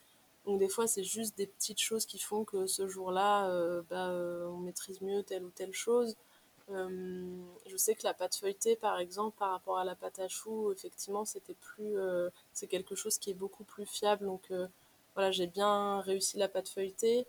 Donc 0.45 0.59
des 0.59 0.69
fois, 0.69 0.87
c'est 0.87 1.03
juste 1.03 1.35
des 1.37 1.47
petites 1.47 1.79
choses 1.79 2.05
qui 2.05 2.19
font 2.19 2.43
que 2.43 2.67
ce 2.67 2.87
jour-là, 2.87 3.49
euh, 3.49 3.81
bah, 3.89 4.09
euh, 4.09 4.45
on 4.49 4.57
maîtrise 4.57 5.01
mieux 5.01 5.23
telle 5.23 5.43
ou 5.43 5.49
telle 5.49 5.73
chose. 5.73 6.15
Euh, 6.69 7.25
je 7.65 7.77
sais 7.77 7.95
que 7.95 8.03
la 8.03 8.13
pâte 8.13 8.35
feuilletée, 8.35 8.75
par 8.75 8.99
exemple, 8.99 9.37
par 9.39 9.51
rapport 9.51 9.79
à 9.79 9.83
la 9.83 9.95
pâte 9.95 10.19
à 10.19 10.27
choux, 10.27 10.71
effectivement, 10.71 11.25
c'était 11.25 11.55
plus, 11.55 11.95
c'est 12.53 12.67
quelque 12.67 12.95
chose 12.95 13.17
qui 13.17 13.31
est 13.31 13.33
beaucoup 13.33 13.63
plus 13.63 13.85
fiable. 13.85 14.25
Donc 14.25 14.51
voilà, 15.15 15.31
j'ai 15.31 15.47
bien 15.47 16.01
réussi 16.01 16.37
la 16.37 16.47
pâte 16.47 16.69
feuilletée. 16.69 17.25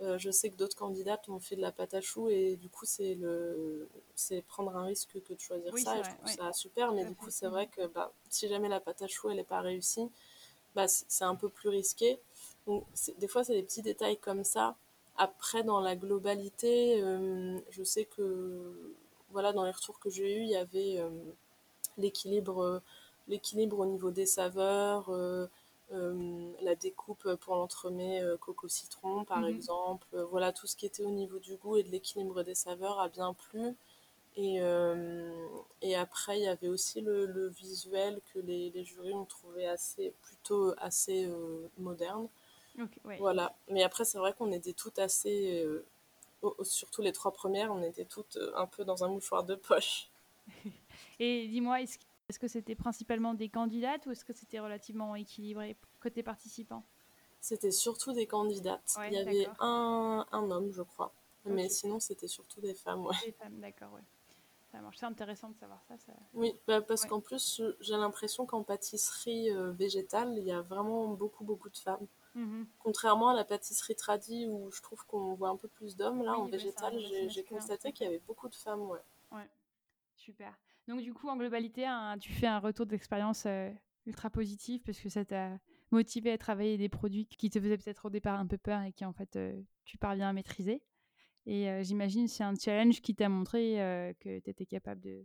Euh, 0.00 0.18
je 0.18 0.30
sais 0.32 0.50
que 0.50 0.56
d'autres 0.56 0.76
candidates 0.76 1.28
ont 1.28 1.38
fait 1.38 1.54
de 1.54 1.60
la 1.60 1.70
pâte 1.70 1.94
à 1.94 2.00
choux 2.00 2.28
et 2.28 2.56
du 2.56 2.68
coup 2.68 2.84
c'est 2.84 3.14
le 3.14 3.88
c'est 4.16 4.42
prendre 4.42 4.76
un 4.76 4.82
risque 4.86 5.22
que 5.22 5.32
de 5.32 5.38
choisir 5.38 5.78
ça 5.78 5.98
et 5.98 6.02
je 6.02 6.10
trouve 6.10 6.28
ça 6.28 6.52
super 6.52 6.92
mais 6.92 7.04
du 7.04 7.14
coup 7.14 7.30
c'est 7.30 7.46
vrai 7.46 7.68
que 7.68 7.86
bah, 7.86 8.12
si 8.28 8.48
jamais 8.48 8.68
la 8.68 8.80
pâte 8.80 9.02
à 9.02 9.06
choux 9.06 9.30
elle 9.30 9.36
n'est 9.36 9.44
pas 9.44 9.60
réussie 9.60 10.10
bah, 10.74 10.88
c'est 10.88 11.24
un 11.24 11.36
peu 11.36 11.48
plus 11.48 11.68
risqué. 11.68 12.18
Donc 12.66 12.84
des 13.18 13.28
fois 13.28 13.44
c'est 13.44 13.54
des 13.54 13.62
petits 13.62 13.82
détails 13.82 14.16
comme 14.16 14.42
ça. 14.42 14.74
Après 15.16 15.62
dans 15.62 15.78
la 15.78 15.94
globalité 15.94 17.00
euh, 17.00 17.56
je 17.70 17.84
sais 17.84 18.04
que 18.04 18.96
voilà 19.30 19.52
dans 19.52 19.62
les 19.62 19.70
retours 19.70 20.00
que 20.00 20.10
j'ai 20.10 20.38
eu 20.38 20.40
il 20.42 20.48
y 20.48 20.56
avait 20.56 20.98
euh, 20.98 21.08
l'équilibre 21.98 22.82
l'équilibre 23.28 23.78
au 23.78 23.86
niveau 23.86 24.10
des 24.10 24.26
saveurs 24.26 25.08
la 25.90 26.74
découpe 26.74 27.34
pour 27.36 27.56
l'entremet 27.56 28.22
euh, 28.22 28.36
coco 28.36 28.68
citron 28.68 29.24
par 29.24 29.40
mhm. 29.40 29.48
exemple. 29.48 30.06
Euh, 30.14 30.24
voilà 30.24 30.52
tout 30.52 30.66
ce 30.66 30.76
qui 30.76 30.86
était 30.86 31.02
au 31.02 31.10
niveau 31.10 31.38
du 31.38 31.56
goût 31.56 31.76
et 31.76 31.82
de 31.82 31.90
l'équilibre 31.90 32.42
des 32.42 32.54
saveurs 32.54 33.00
a 33.00 33.08
bien 33.08 33.34
plu. 33.34 33.74
Et, 34.36 34.56
et 35.80 35.94
après 35.94 36.40
il 36.40 36.42
y 36.42 36.48
avait 36.48 36.66
aussi 36.66 37.00
le, 37.00 37.46
visuel 37.50 38.20
que 38.32 38.40
les, 38.40 38.70
les, 38.70 38.84
jurys 38.84 39.12
ont 39.12 39.26
trouvé 39.26 39.68
assez 39.68 40.12
plutôt 40.22 40.74
assez 40.78 41.30
moderne. 41.78 42.26
Voilà. 43.20 43.54
Mais 43.68 43.84
après 43.84 44.04
c'est 44.04 44.18
vrai 44.18 44.34
qu'on 44.36 44.50
était 44.50 44.72
toutes 44.72 44.98
assez 44.98 45.64
surtout 46.62 47.00
les 47.00 47.12
trois 47.12 47.32
premières 47.32 47.70
on 47.72 47.84
était 47.84 48.04
toutes 48.04 48.36
un 48.56 48.66
peu 48.66 48.84
dans 48.84 49.04
un 49.04 49.08
mouchoir 49.08 49.44
de 49.44 49.54
poche. 49.54 50.08
Et 51.20 51.46
dis-moi 51.46 51.82
est-ce 51.82 52.00
est-ce 52.28 52.38
que 52.38 52.48
c'était 52.48 52.74
principalement 52.74 53.34
des 53.34 53.48
candidates 53.48 54.06
ou 54.06 54.10
est-ce 54.10 54.24
que 54.24 54.32
c'était 54.32 54.60
relativement 54.60 55.14
équilibré 55.14 55.76
côté 56.00 56.22
participants 56.22 56.84
C'était 57.40 57.70
surtout 57.70 58.12
des 58.12 58.26
candidates. 58.26 58.96
Il 59.06 59.12
y 59.12 59.18
avait 59.18 59.46
un, 59.60 60.26
un, 60.32 60.50
homme, 60.50 60.72
je 60.72 60.82
crois. 60.82 61.12
Mais 61.44 61.68
sinon, 61.68 62.00
c'était 62.00 62.28
surtout 62.28 62.62
des 62.62 62.72
femmes. 62.72 63.04
Ouais. 63.04 63.14
Des 63.26 63.32
femmes, 63.32 63.60
d'accord, 63.60 63.92
ouais. 63.92 64.00
Ça 64.72 64.80
marche. 64.80 64.96
C'est 64.98 65.06
intéressant 65.06 65.50
de 65.50 65.56
savoir 65.56 65.82
ça. 65.86 65.94
Oui, 66.32 66.54
bah, 66.66 66.80
parce 66.80 67.04
qu'en 67.04 67.20
plus, 67.20 67.60
j'ai 67.80 67.96
l'impression 67.96 68.46
qu'en 68.46 68.62
pâtisserie 68.62 69.50
euh, 69.50 69.72
végétale, 69.72 70.34
il 70.38 70.44
y 70.44 70.52
a 70.52 70.62
vraiment 70.62 71.08
beaucoup, 71.08 71.44
beaucoup 71.44 71.68
de 71.68 71.76
femmes. 71.76 72.06
Mhm. 72.34 72.66
Contrairement 72.78 73.28
à 73.28 73.34
la 73.34 73.44
pâtisserie 73.44 73.94
tradie 73.94 74.46
où 74.48 74.70
je 74.72 74.82
trouve 74.82 75.04
qu'on 75.06 75.34
voit 75.34 75.50
un 75.50 75.56
peu 75.56 75.68
plus 75.68 75.94
d'hommes, 75.96 76.22
là, 76.24 76.38
en 76.38 76.46
végétal, 76.46 76.98
j'ai 77.28 77.44
constaté 77.44 77.92
qu'il 77.92 78.06
y 78.06 78.08
avait 78.08 78.22
beaucoup 78.26 78.48
de 78.48 78.54
femmes, 78.54 78.82
ouais. 78.88 79.02
Ouais, 79.30 79.48
super. 80.16 80.54
Donc 80.88 81.00
du 81.00 81.14
coup, 81.14 81.28
en 81.28 81.36
globalité, 81.36 81.86
tu 82.20 82.32
fais 82.32 82.46
un 82.46 82.58
retour 82.58 82.86
d'expérience 82.86 83.44
euh, 83.46 83.70
ultra 84.06 84.28
positif 84.28 84.82
parce 84.84 85.00
que 85.00 85.08
ça 85.08 85.24
t'a 85.24 85.58
motivé 85.90 86.32
à 86.32 86.38
travailler 86.38 86.76
des 86.76 86.90
produits 86.90 87.26
qui 87.26 87.48
te 87.48 87.58
faisaient 87.58 87.78
peut-être 87.78 88.06
au 88.06 88.10
départ 88.10 88.38
un 88.38 88.46
peu 88.46 88.58
peur 88.58 88.82
et 88.82 88.92
qui 88.92 89.04
en 89.04 89.12
fait 89.12 89.36
euh, 89.36 89.58
tu 89.84 89.96
parviens 89.96 90.28
à 90.28 90.32
maîtriser. 90.32 90.82
Et 91.46 91.70
euh, 91.70 91.82
j'imagine 91.82 92.28
c'est 92.28 92.44
un 92.44 92.54
challenge 92.54 93.00
qui 93.00 93.14
t'a 93.14 93.28
montré 93.28 93.76
que 94.20 94.38
tu 94.40 94.50
étais 94.50 94.66
capable 94.66 95.00
de, 95.00 95.24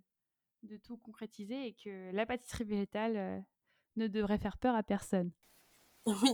tout 0.83 0.97
concrétiser 0.97 1.67
et 1.67 1.73
que 1.73 2.11
la 2.13 2.25
pâtisserie 2.25 2.65
végétale 2.65 3.43
ne 3.95 4.07
devrait 4.07 4.37
faire 4.37 4.57
peur 4.57 4.75
à 4.75 4.83
personne. 4.83 5.31
Oui, 6.05 6.31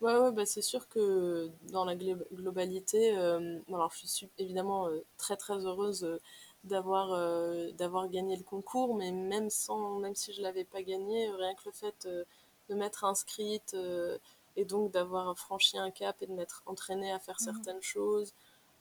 ouais, 0.00 0.32
bah 0.32 0.46
c'est 0.46 0.62
sûr 0.62 0.88
que 0.88 1.50
dans 1.70 1.84
la 1.84 1.96
globalité, 1.96 3.12
alors 3.12 3.92
je 4.00 4.06
suis 4.06 4.28
évidemment 4.38 4.88
très 5.16 5.36
très 5.36 5.64
heureuse 5.64 6.18
d'avoir 6.64 7.12
euh, 7.12 7.70
d'avoir 7.72 8.08
gagné 8.08 8.36
le 8.36 8.42
concours 8.42 8.94
mais 8.94 9.12
même 9.12 9.50
sans 9.50 9.98
même 9.98 10.14
si 10.14 10.32
je 10.32 10.42
l'avais 10.42 10.64
pas 10.64 10.82
gagné 10.82 11.30
rien 11.30 11.54
que 11.54 11.62
le 11.66 11.72
fait 11.72 12.06
euh, 12.06 12.24
de 12.68 12.74
m'être 12.74 13.04
inscrite 13.04 13.74
euh, 13.74 14.18
et 14.56 14.64
donc 14.64 14.90
d'avoir 14.90 15.36
franchi 15.38 15.78
un 15.78 15.90
cap 15.90 16.20
et 16.20 16.26
de 16.26 16.32
m'être 16.32 16.62
entraînée 16.66 17.12
à 17.12 17.18
faire 17.18 17.36
mhm. 17.40 17.44
certaines 17.52 17.82
choses 17.82 18.34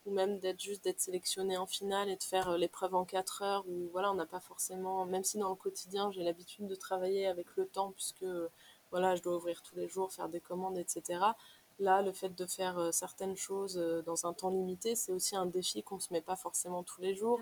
ou 0.06 0.12
même 0.12 0.40
d'être 0.40 0.60
juste 0.62 0.84
d'être 0.86 1.00
sélectionnée 1.00 1.58
en 1.58 1.68
finale 1.68 2.10
et 2.10 2.16
de 2.16 2.24
faire 2.24 2.58
l'épreuve 2.58 2.96
en 2.96 3.06
4 3.06 3.42
heures 3.44 3.66
où 3.68 3.90
voilà 3.92 4.12
on 4.12 4.16
n'a 4.16 4.26
pas 4.26 4.40
forcément 4.40 5.06
même 5.06 5.24
si 5.24 5.38
dans 5.38 5.50
le 5.50 5.56
quotidien 5.56 6.12
j'ai 6.12 6.24
l'habitude 6.24 6.68
de 6.68 6.76
travailler 6.76 7.28
avec 7.28 7.46
le 7.56 7.68
temps 7.68 7.92
puisque 7.92 8.26
voilà 8.90 9.16
je 9.16 9.22
dois 9.22 9.36
ouvrir 9.36 9.62
tous 9.62 9.76
les 9.76 9.88
jours 9.88 10.12
faire 10.12 10.30
des 10.30 10.40
commandes 10.40 10.78
etc 10.78 11.20
Là, 11.80 12.02
le 12.02 12.12
fait 12.12 12.30
de 12.30 12.46
faire 12.48 12.80
euh, 12.80 12.92
certaines 12.92 13.36
choses 13.36 13.78
euh, 13.78 14.02
dans 14.02 14.26
un 14.26 14.34
temps 14.34 14.50
limité, 14.50 14.96
c'est 14.96 15.12
aussi 15.12 15.36
un 15.36 15.46
défi 15.46 15.84
qu'on 15.84 15.98
ne 15.98 16.02
se 16.02 16.12
met 16.12 16.22
pas 16.22 16.36
forcément 16.36 16.82
tous 16.82 17.02
les 17.02 17.16
jours. 17.16 17.40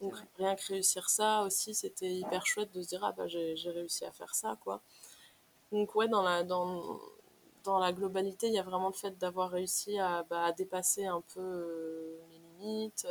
Donc 0.00 0.14
rien 0.36 0.56
que 0.56 0.66
réussir 0.66 1.08
ça 1.08 1.42
aussi, 1.42 1.74
c'était 1.74 2.12
hyper 2.12 2.44
chouette 2.44 2.72
de 2.72 2.82
se 2.82 2.88
dire 2.88 3.04
ah 3.04 3.12
bah 3.12 3.28
j'ai 3.28 3.54
réussi 3.70 4.04
à 4.04 4.10
faire 4.10 4.34
ça 4.34 4.58
quoi. 4.64 4.80
Donc 5.70 5.94
ouais, 5.94 6.08
dans 6.08 6.22
la 6.22 6.42
dans 6.42 6.98
dans 7.62 7.78
la 7.78 7.92
globalité, 7.92 8.48
il 8.48 8.54
y 8.54 8.58
a 8.58 8.62
vraiment 8.62 8.88
le 8.88 8.94
fait 8.94 9.16
d'avoir 9.18 9.50
réussi 9.50 9.98
à, 9.98 10.24
bah, 10.24 10.50
dépasser 10.52 11.06
un 11.06 11.20
peu 11.34 11.40
euh, 11.40 12.18
mes 12.30 12.38
limites, 12.38 13.06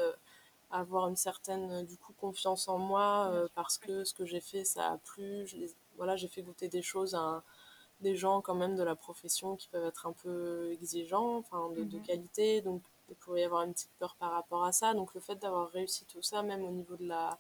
à 0.72 0.80
avoir 0.80 1.08
une 1.08 1.16
certaine 1.16 1.86
du 1.86 1.96
coup 1.98 2.12
confiance 2.20 2.68
en 2.68 2.78
moi 2.78 3.32
parce 3.56 3.78
que 3.78 4.04
ce 4.04 4.14
que 4.14 4.26
j'ai 4.26 4.42
fait 4.42 4.66
ça 4.66 4.92
a 4.92 4.98
plu. 4.98 5.48
voilà, 5.96 6.18
j'ai 6.18 6.28
fait 6.28 6.42
goûter 6.42 6.68
des 6.68 6.82
choses 6.82 7.16
à 7.16 7.42
des 8.02 8.16
gens 8.16 8.42
quand 8.42 8.56
même 8.56 8.76
de 8.76 8.84
la 8.84 8.96
profession 8.96 9.56
qui 9.56 9.68
peuvent 9.70 9.86
être 9.86 10.06
un 10.06 10.14
peu 10.14 10.72
exigeants, 10.72 11.38
enfin 11.38 11.70
de, 11.72 11.82
mhm. 11.82 12.02
qualité, 12.02 12.62
donc 12.62 12.82
il 13.10 13.16
pourrait 13.16 13.42
y 13.42 13.44
avoir 13.44 13.64
une 13.64 13.74
petite 13.74 13.92
peur 14.00 14.16
par 14.20 14.32
rapport 14.32 14.64
à 14.64 14.72
ça. 14.72 14.94
Donc 14.94 15.14
le 15.14 15.22
fait 15.22 15.36
d'avoir 15.36 15.70
réussi 15.70 16.06
tout 16.06 16.22
ça, 16.22 16.44
même 16.44 16.64
au 16.64 16.72
niveau 16.72 16.96
de 16.96 17.08
la, 17.08 17.40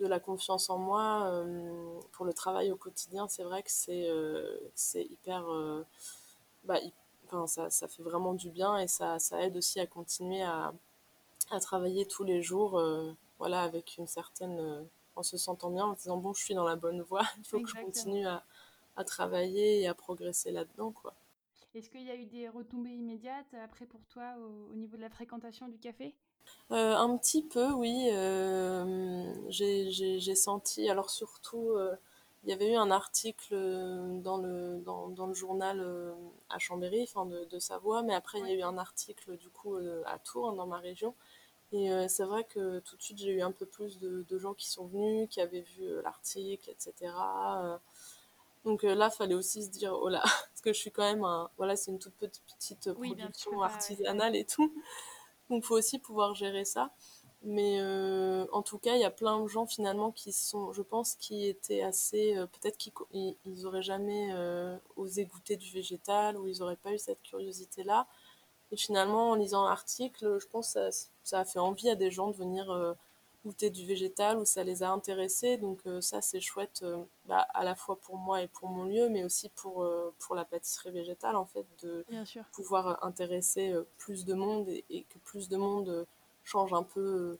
de 0.00 0.06
la 0.06 0.20
confiance 0.20 0.70
en 0.70 0.78
moi, 0.78 1.26
euh, 1.26 2.00
pour 2.12 2.24
le 2.24 2.32
travail 2.32 2.72
au 2.72 2.76
quotidien, 2.76 3.28
c'est 3.28 3.42
vrai 3.42 3.62
que 3.62 3.70
c'est 3.70 4.08
euh, 4.08 4.58
c'est 4.74 5.04
hyper... 5.04 5.50
Euh, 5.50 5.84
bah, 6.64 6.78
enfin, 7.26 7.46
ça, 7.46 7.70
ça, 7.70 7.88
fait 7.88 8.02
vraiment 8.02 8.34
du 8.34 8.50
bien 8.50 8.78
et 8.78 8.86
ça, 8.86 9.18
ça 9.18 9.42
aide 9.42 9.56
aussi 9.56 9.80
à 9.80 9.86
continuer 9.86 10.42
à, 10.42 10.72
à 11.50 11.60
travailler 11.60 12.06
tous 12.06 12.24
les 12.24 12.42
jours 12.42 12.80
voilà, 13.38 13.62
avec 13.62 13.96
une 13.98 14.06
certaine... 14.06 14.86
en 15.16 15.22
se 15.22 15.36
sentant 15.36 15.70
bien, 15.70 15.86
en 15.86 15.94
se 15.94 16.02
disant, 16.02 16.16
bon, 16.16 16.32
je 16.32 16.42
suis 16.42 16.54
dans 16.54 16.64
la 16.64 16.76
bonne 16.76 17.02
voie, 17.02 17.22
il 17.38 17.44
faut 17.44 17.60
que 17.60 17.68
je 17.68 17.74
continue 17.74 18.26
à 18.26 18.44
à 18.96 19.04
travailler 19.04 19.80
et 19.80 19.86
à 19.86 19.94
progresser 19.94 20.50
là-dedans, 20.50 20.92
quoi. 20.92 21.14
Est-ce 21.74 21.88
qu'il 21.88 22.02
y 22.02 22.10
a 22.10 22.16
eu 22.16 22.26
des 22.26 22.48
retombées 22.48 22.90
immédiates 22.90 23.54
après 23.64 23.86
pour 23.86 24.04
toi 24.12 24.34
au, 24.70 24.74
niveau 24.74 24.96
de 24.96 25.00
la 25.00 25.08
fréquentation 25.08 25.68
du 25.68 25.78
café? 25.78 26.14
Euh, 26.70 26.94
Un 26.96 27.16
petit 27.16 27.42
peu, 27.42 27.72
oui. 27.72 28.10
Euh, 28.12 29.32
j'ai 29.48 30.34
senti, 30.34 30.90
alors 30.90 31.08
surtout, 31.08 31.70
euh, 31.70 31.94
il 32.44 32.50
y 32.50 32.52
avait 32.52 32.72
eu 32.72 32.76
un 32.76 32.90
article 32.90 33.54
dans 34.22 34.36
le, 34.36 34.80
dans, 34.84 35.08
dans 35.08 35.26
le 35.26 35.32
journal 35.32 36.14
à 36.50 36.58
Chambéry, 36.58 37.04
enfin 37.04 37.24
de, 37.24 37.44
de, 37.46 37.58
Savoie, 37.58 38.02
mais 38.02 38.14
après 38.14 38.40
il 38.40 38.48
y 38.48 38.50
a 38.50 38.54
eu 38.54 38.62
un 38.62 38.76
article 38.76 39.38
du 39.38 39.48
coup 39.48 39.76
à 40.04 40.18
Tours, 40.18 40.52
dans 40.52 40.66
ma 40.66 40.78
région. 40.78 41.14
Et 41.70 41.88
c'est 42.08 42.24
vrai 42.24 42.44
que 42.44 42.80
tout 42.80 42.96
de 42.96 43.02
suite 43.02 43.18
j'ai 43.18 43.30
eu 43.30 43.42
un 43.42 43.52
peu 43.52 43.64
plus 43.64 43.98
de, 44.00 44.26
de, 44.28 44.38
gens 44.38 44.54
qui 44.54 44.68
sont 44.68 44.86
venus, 44.86 45.28
qui 45.30 45.40
avaient 45.40 45.60
vu 45.60 46.02
l'article, 46.02 46.68
etc. 46.68 47.14
Donc 48.64 48.84
euh, 48.84 48.94
là, 48.94 49.10
fallait 49.10 49.34
aussi 49.34 49.64
se 49.64 49.70
dire, 49.70 49.92
oh 49.92 50.08
là, 50.08 50.20
parce 50.24 50.60
que 50.62 50.72
je 50.72 50.78
suis 50.78 50.92
quand 50.92 51.02
même 51.02 51.24
un, 51.24 51.50
voilà, 51.56 51.76
c'est 51.76 51.90
une 51.90 51.98
toute 51.98 52.14
petite 52.14 52.92
production 52.92 53.62
artisanale 53.62 54.36
et 54.36 54.44
tout. 54.44 54.72
Donc 55.50 55.64
faut 55.64 55.76
aussi 55.76 55.98
pouvoir 55.98 56.34
gérer 56.34 56.64
ça. 56.64 56.90
Mais 57.44 57.80
euh, 57.80 58.46
en 58.52 58.62
tout 58.62 58.78
cas, 58.78 58.94
il 58.94 59.00
y 59.00 59.04
a 59.04 59.10
plein 59.10 59.40
de 59.40 59.48
gens 59.48 59.66
finalement 59.66 60.12
qui 60.12 60.32
sont, 60.32 60.72
je 60.72 60.82
pense, 60.82 61.16
qui 61.16 61.48
étaient 61.48 61.82
assez, 61.82 62.36
euh, 62.36 62.46
peut-être 62.46 62.76
qu'ils 62.78 62.92
ils, 63.44 63.66
auraient 63.66 63.82
jamais 63.82 64.32
osé 64.96 65.24
goûter 65.26 65.56
du 65.56 65.70
végétal 65.72 66.38
ou 66.38 66.46
ils 66.46 66.60
n'auraient 66.60 66.76
pas 66.76 66.92
eu 66.92 66.98
cette 66.98 67.22
curiosité-là. 67.22 68.06
Et 68.70 68.76
finalement, 68.76 69.30
en 69.30 69.34
lisant 69.34 69.64
l'article, 69.64 70.38
je 70.40 70.46
pense 70.46 70.74
que 70.74 70.90
ça, 70.90 71.08
ça, 71.24 71.40
a 71.40 71.44
fait 71.44 71.58
envie 71.58 71.90
à 71.90 71.96
des 71.96 72.10
gens 72.10 72.28
de 72.28 72.36
venir 72.36 72.94
goûter 73.44 73.70
du 73.70 73.84
végétal 73.86 74.38
où 74.38 74.44
ça 74.44 74.64
les 74.64 74.82
a 74.82 74.90
intéressés. 74.90 75.56
Donc 75.56 75.80
euh, 75.86 76.00
ça, 76.00 76.20
c'est 76.20 76.40
chouette 76.40 76.80
euh, 76.82 77.02
bah, 77.26 77.46
à 77.54 77.64
la 77.64 77.74
fois 77.74 77.96
pour 77.96 78.16
moi 78.16 78.42
et 78.42 78.48
pour 78.48 78.68
mon 78.68 78.84
lieu, 78.84 79.08
mais 79.08 79.24
aussi 79.24 79.48
pour, 79.50 79.82
euh, 79.82 80.14
pour 80.18 80.34
la 80.34 80.44
pâtisserie 80.44 80.90
végétale, 80.90 81.36
en 81.36 81.44
fait, 81.44 81.66
de 81.82 82.04
pouvoir 82.52 83.04
intéresser 83.04 83.74
plus 83.98 84.24
de 84.24 84.34
monde 84.34 84.68
et, 84.68 85.04
que 85.08 85.18
plus 85.18 85.48
de 85.48 85.56
monde 85.56 86.06
change 86.44 86.72
un 86.72 86.82
peu, 86.82 87.38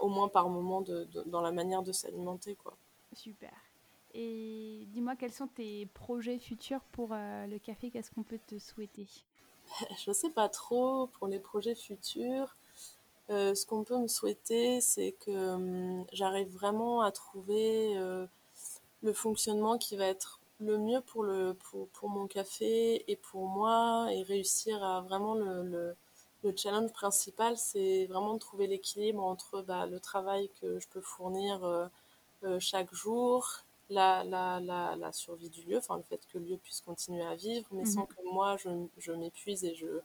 au 0.00 0.08
moins 0.08 0.28
par 0.28 0.48
moment, 0.48 0.80
de, 0.80 1.06
dans 1.26 1.40
la 1.40 1.52
manière 1.52 1.82
de 1.82 1.92
s'alimenter. 1.92 2.56
quoi. 2.56 2.76
Super. 3.14 3.52
Et 4.14 4.86
dis-moi, 4.88 5.16
quels 5.16 5.32
sont 5.32 5.46
tes 5.46 5.86
projets 5.86 6.38
futurs 6.38 6.82
pour 6.92 7.10
le 7.12 7.58
café? 7.58 7.90
Qu'est-ce 7.90 8.10
qu'on 8.10 8.22
peut 8.22 8.40
te 8.46 8.58
souhaiter? 8.58 9.06
Je 10.04 10.12
sais 10.12 10.30
pas 10.30 10.48
trop 10.48 11.06
pour 11.06 11.28
les 11.28 11.38
projets 11.38 11.74
futurs. 11.74 12.56
Euh, 13.32 13.54
ce 13.54 13.64
qu'on 13.64 13.82
peut 13.82 13.98
me 13.98 14.08
souhaiter, 14.08 14.80
c'est 14.82 15.12
que 15.12 15.30
hum, 15.30 16.04
j'arrive 16.12 16.48
vraiment 16.52 17.00
à 17.00 17.10
trouver 17.12 17.96
euh, 17.96 18.26
le 19.02 19.12
fonctionnement 19.14 19.78
qui 19.78 19.96
va 19.96 20.06
être 20.06 20.40
le 20.60 20.76
mieux 20.78 21.00
pour, 21.00 21.24
le, 21.24 21.54
pour, 21.54 21.88
pour, 21.88 22.08
mon 22.10 22.26
café 22.26 23.10
et 23.10 23.16
pour 23.16 23.46
moi 23.46 24.08
et 24.12 24.22
réussir 24.22 24.84
à 24.84 25.00
vraiment 25.00 25.34
le, 25.34 25.62
le, 25.62 25.96
le 26.44 26.54
challenge 26.56 26.92
principal, 26.92 27.56
c'est 27.56 28.06
vraiment 28.06 28.34
de 28.34 28.38
trouver 28.38 28.66
l'équilibre 28.66 29.22
entre 29.24 29.62
bah, 29.62 29.86
le 29.86 29.98
travail 29.98 30.50
que 30.60 30.78
je 30.78 30.88
peux 30.88 31.00
fournir 31.00 31.64
euh, 31.64 32.58
chaque 32.60 32.92
jour, 32.92 33.48
la, 33.88 34.24
la, 34.24 34.60
la, 34.60 34.94
la, 34.96 35.12
survie 35.12 35.50
du 35.50 35.62
lieu, 35.62 35.78
enfin 35.78 35.96
le 35.96 36.02
fait 36.02 36.20
que 36.32 36.38
le 36.38 36.44
lieu 36.44 36.56
puisse 36.58 36.80
continuer 36.80 37.22
à 37.22 37.34
vivre, 37.34 37.66
mais 37.72 37.86
sans 37.86 38.02
mhm. 38.02 38.06
que 38.08 38.32
moi 38.32 38.56
je, 38.58 38.68
je 38.98 39.12
m'épuise 39.12 39.64
et 39.64 39.74
je, 39.74 39.86
au 39.86 40.00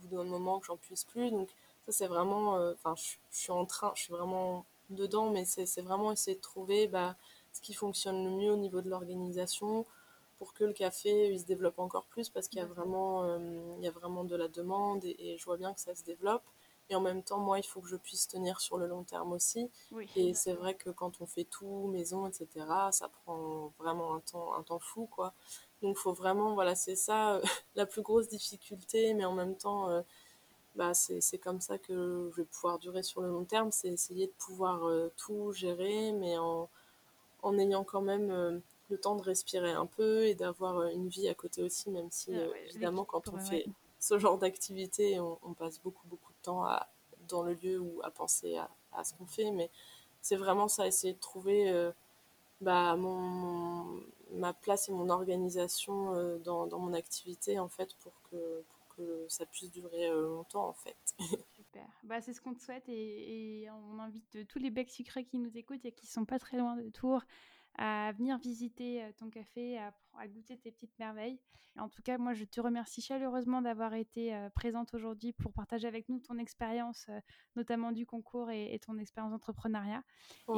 bout 0.00 0.16
d'un 0.16 0.24
moment 0.24 0.60
que 0.60 0.66
j'en 0.66 0.76
puisse 0.76 1.04
plus. 1.04 1.30
Donc 1.30 1.50
ça 1.86 1.92
c'est 1.92 2.06
vraiment, 2.06 2.56
euh, 2.56 2.74
enfin 2.74 2.94
je, 2.96 3.16
suis 3.30 3.52
en 3.52 3.66
train, 3.66 3.92
je 3.94 4.02
suis 4.02 4.12
vraiment 4.12 4.66
dedans, 4.90 5.30
mais 5.30 5.44
c'est 5.44 5.82
vraiment 5.82 6.12
essayer 6.12 6.36
de 6.36 6.40
trouver 6.40 6.88
bah, 6.88 7.16
ce 7.52 7.60
qui 7.60 7.74
fonctionne 7.74 8.24
le 8.24 8.30
mieux 8.30 8.52
au 8.52 8.56
niveau 8.56 8.80
de 8.80 8.90
l'organisation 8.90 9.86
pour 10.38 10.54
que 10.54 10.64
le 10.64 10.72
café 10.72 11.32
il 11.32 11.38
se 11.40 11.44
développe 11.44 11.78
encore 11.78 12.06
plus 12.06 12.28
parce 12.28 12.48
qu'il 12.48 12.58
y 12.58 12.62
a 12.62 12.66
vraiment, 12.66 13.24
euh, 13.24 13.74
il 13.78 13.84
y 13.84 13.88
a 13.88 13.92
vraiment 13.92 14.24
de 14.24 14.36
la 14.36 14.48
demande 14.48 15.04
et, 15.04 15.16
et, 15.18 15.38
je 15.38 15.44
vois 15.44 15.56
bien 15.56 15.72
que 15.74 15.80
ça 15.80 15.94
se 15.94 16.02
développe. 16.04 16.42
Et 16.90 16.96
en 16.96 17.00
même 17.00 17.22
temps, 17.22 17.38
moi, 17.38 17.60
il 17.60 17.62
faut 17.64 17.80
que 17.80 17.88
je 17.88 17.96
puisse 17.96 18.26
tenir 18.26 18.60
sur 18.60 18.76
le 18.76 18.88
long 18.88 19.04
terme 19.04 19.32
aussi. 19.32 19.70
Et 20.16 20.34
c'est 20.34 20.54
vrai 20.54 20.74
que 20.74 20.90
quand 20.90 21.20
on 21.20 21.26
fait 21.26 21.44
tout, 21.44 21.86
maison, 21.86 22.26
etc., 22.26 22.66
ça 22.90 23.08
prend 23.08 23.72
vraiment 23.78 24.16
un 24.16 24.20
temps, 24.20 24.54
un 24.54 24.64
temps 24.64 24.80
fou, 24.80 25.06
quoi. 25.06 25.32
Donc, 25.82 25.96
il 25.96 26.00
faut 26.00 26.12
vraiment, 26.12 26.54
voilà, 26.54 26.74
c'est 26.74 26.96
ça 26.96 27.36
euh, 27.36 27.42
la 27.76 27.86
plus 27.86 28.02
grosse 28.02 28.26
difficulté, 28.26 29.14
mais 29.14 29.24
en 29.24 29.34
même 29.34 29.56
temps, 29.56 29.88
euh, 29.88 30.02
bah, 30.76 30.94
c'est 30.94 31.38
comme 31.38 31.60
ça 31.60 31.78
que 31.78 32.30
je 32.30 32.36
vais 32.40 32.46
pouvoir 32.46 32.78
durer 32.78 33.02
sur 33.02 33.20
le 33.20 33.28
long 33.28 33.44
terme. 33.44 33.72
C'est 33.72 33.88
essayer 33.88 34.26
de 34.26 34.32
pouvoir 34.38 34.84
euh, 34.88 35.12
tout 35.16 35.52
gérer, 35.52 36.12
mais 36.12 36.38
en, 36.38 36.68
en 37.42 37.58
ayant 37.58 37.84
quand 37.84 38.02
même 38.02 38.62
le 38.88 38.98
temps 38.98 39.16
de 39.16 39.22
respirer 39.22 39.72
un 39.72 39.86
peu 39.86 40.26
et 40.26 40.34
d'avoir 40.34 40.82
une 40.88 41.08
vie 41.08 41.28
à 41.28 41.34
côté 41.34 41.62
aussi, 41.62 41.90
même 41.90 42.10
si, 42.10 42.34
ah 42.34 42.56
évidemment, 42.68 43.04
quand 43.04 43.28
on 43.28 43.38
fait 43.38 43.66
ce 44.00 44.18
genre 44.18 44.38
d'activité, 44.38 45.20
on, 45.20 45.38
on, 45.42 45.52
passe 45.52 45.80
beaucoup, 45.80 46.06
beaucoup 46.08 46.32
de 46.32 46.42
temps 46.42 46.64
à, 46.64 46.88
dans 47.28 47.42
le 47.42 47.54
lieu 47.54 47.78
ou 47.78 48.00
à 48.02 48.10
penser 48.10 48.56
à, 48.56 48.68
à 48.92 49.04
ce 49.04 49.14
qu'on 49.14 49.26
fait. 49.26 49.50
Mais 49.50 49.70
c'est 50.22 50.36
vraiment 50.36 50.68
ça, 50.68 50.86
essayer 50.86 51.12
de 51.12 51.18
trouver 51.18 51.70
euh, 51.70 51.92
bah, 52.60 52.96
mon, 52.96 54.00
ma 54.32 54.52
place 54.52 54.88
et 54.88 54.92
mon 54.92 55.08
organisation 55.08 56.14
euh, 56.14 56.38
dans, 56.38 56.66
dans, 56.66 56.78
mon 56.78 56.94
activité, 56.94 57.58
en 57.58 57.68
fait, 57.68 57.94
pour 58.02 58.12
que, 58.30 58.36
pour 58.36 58.79
que 59.00 59.26
ça 59.28 59.46
puisse 59.46 59.70
durer 59.70 60.08
euh, 60.08 60.28
longtemps, 60.28 60.68
en 60.68 60.74
fait. 60.74 60.96
Super. 61.56 61.86
Bah, 62.04 62.20
c'est 62.20 62.32
ce 62.32 62.40
qu'on 62.40 62.54
te 62.54 62.60
souhaite 62.60 62.88
et, 62.88 63.62
et, 63.62 63.70
on 63.70 63.98
invite 63.98 64.46
tous 64.48 64.58
les 64.58 64.70
becs 64.70 64.90
sucrés 64.90 65.24
qui 65.24 65.38
nous 65.38 65.56
écoutent 65.56 65.84
et 65.84 65.92
qui 65.92 66.06
sont 66.06 66.24
pas 66.24 66.38
très 66.38 66.58
loin 66.58 66.76
de 66.76 66.88
Tours 66.90 67.24
à 67.76 68.12
venir 68.12 68.38
visiter 68.38 69.02
euh, 69.02 69.10
ton 69.16 69.30
café, 69.30 69.78
à, 69.78 69.92
goûter 70.28 70.56
tes 70.58 70.70
petites 70.70 70.98
merveilles. 70.98 71.38
En 71.78 71.88
tout 71.88 72.02
cas, 72.02 72.18
moi, 72.18 72.34
je 72.34 72.44
te 72.44 72.60
remercie 72.60 73.00
chaleureusement 73.00 73.62
d'avoir 73.62 73.94
été 73.94 74.34
euh, 74.34 74.50
présente 74.50 74.92
aujourd'hui 74.92 75.32
pour 75.32 75.52
partager 75.52 75.86
avec 75.86 76.08
nous 76.08 76.18
ton 76.18 76.36
expérience, 76.38 77.06
euh, 77.08 77.20
notamment 77.56 77.92
du 77.92 78.06
concours 78.06 78.50
et, 78.50 78.78
ton 78.84 78.98
expérience 78.98 79.32
d'entrepreneuriat. 79.32 80.02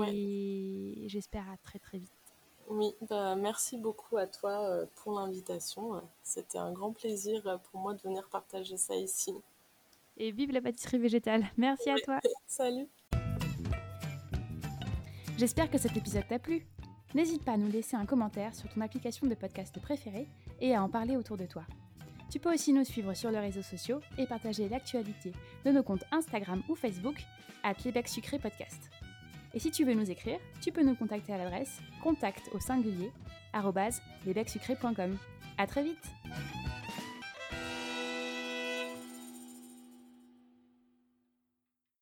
Et 0.08 1.04
j'espère 1.06 1.48
à 1.50 1.56
très 1.58 1.78
très 1.78 1.98
vite. 1.98 2.21
Oui, 2.68 2.94
bah, 3.08 3.34
merci 3.34 3.76
beaucoup 3.76 4.16
à 4.16 4.26
toi 4.26 4.86
pour 4.96 5.18
l'invitation. 5.18 6.02
C'était 6.22 6.58
un 6.58 6.72
grand 6.72 6.92
plaisir 6.92 7.60
pour 7.70 7.80
moi 7.80 7.94
de 7.94 8.00
venir 8.00 8.28
partager 8.28 8.76
ça 8.76 8.94
ici. 8.96 9.34
Et 10.16 10.30
vive 10.30 10.52
la 10.52 10.60
pâtisserie 10.60 10.98
végétale. 10.98 11.50
Merci 11.56 11.90
à 11.90 11.96
toi. 11.96 12.20
Salut. 12.46 12.88
J'espère 15.38 15.70
que 15.70 15.78
cet 15.78 15.96
épisode 15.96 16.28
t'a 16.28 16.38
plu. 16.38 16.66
N'hésite 17.14 17.44
pas 17.44 17.52
à 17.52 17.56
nous 17.56 17.70
laisser 17.70 17.96
un 17.96 18.06
commentaire 18.06 18.54
sur 18.54 18.68
ton 18.68 18.80
application 18.80 19.26
de 19.26 19.34
podcast 19.34 19.78
préférée 19.80 20.28
et 20.60 20.74
à 20.74 20.82
en 20.82 20.88
parler 20.88 21.16
autour 21.16 21.36
de 21.36 21.46
toi. 21.46 21.64
Tu 22.30 22.38
peux 22.38 22.54
aussi 22.54 22.72
nous 22.72 22.84
suivre 22.84 23.12
sur 23.12 23.30
les 23.30 23.40
réseaux 23.40 23.62
sociaux 23.62 24.00
et 24.18 24.26
partager 24.26 24.68
l'actualité 24.68 25.32
de 25.64 25.70
nos 25.70 25.82
comptes 25.82 26.04
Instagram 26.12 26.62
ou 26.68 26.74
Facebook 26.74 27.16
à 27.62 27.74
Playback 27.74 28.08
Sucré 28.08 28.38
Podcast. 28.38 28.91
Et 29.54 29.58
si 29.58 29.70
tu 29.70 29.84
veux 29.84 29.94
nous 29.94 30.10
écrire, 30.10 30.38
tu 30.60 30.72
peux 30.72 30.82
nous 30.82 30.94
contacter 30.94 31.32
à 31.32 31.38
l'adresse 31.38 31.80
contact 32.02 32.48
au 32.52 32.60
singulier 32.60 33.10
À 35.58 35.66
très 35.66 35.82
vite 35.82 36.10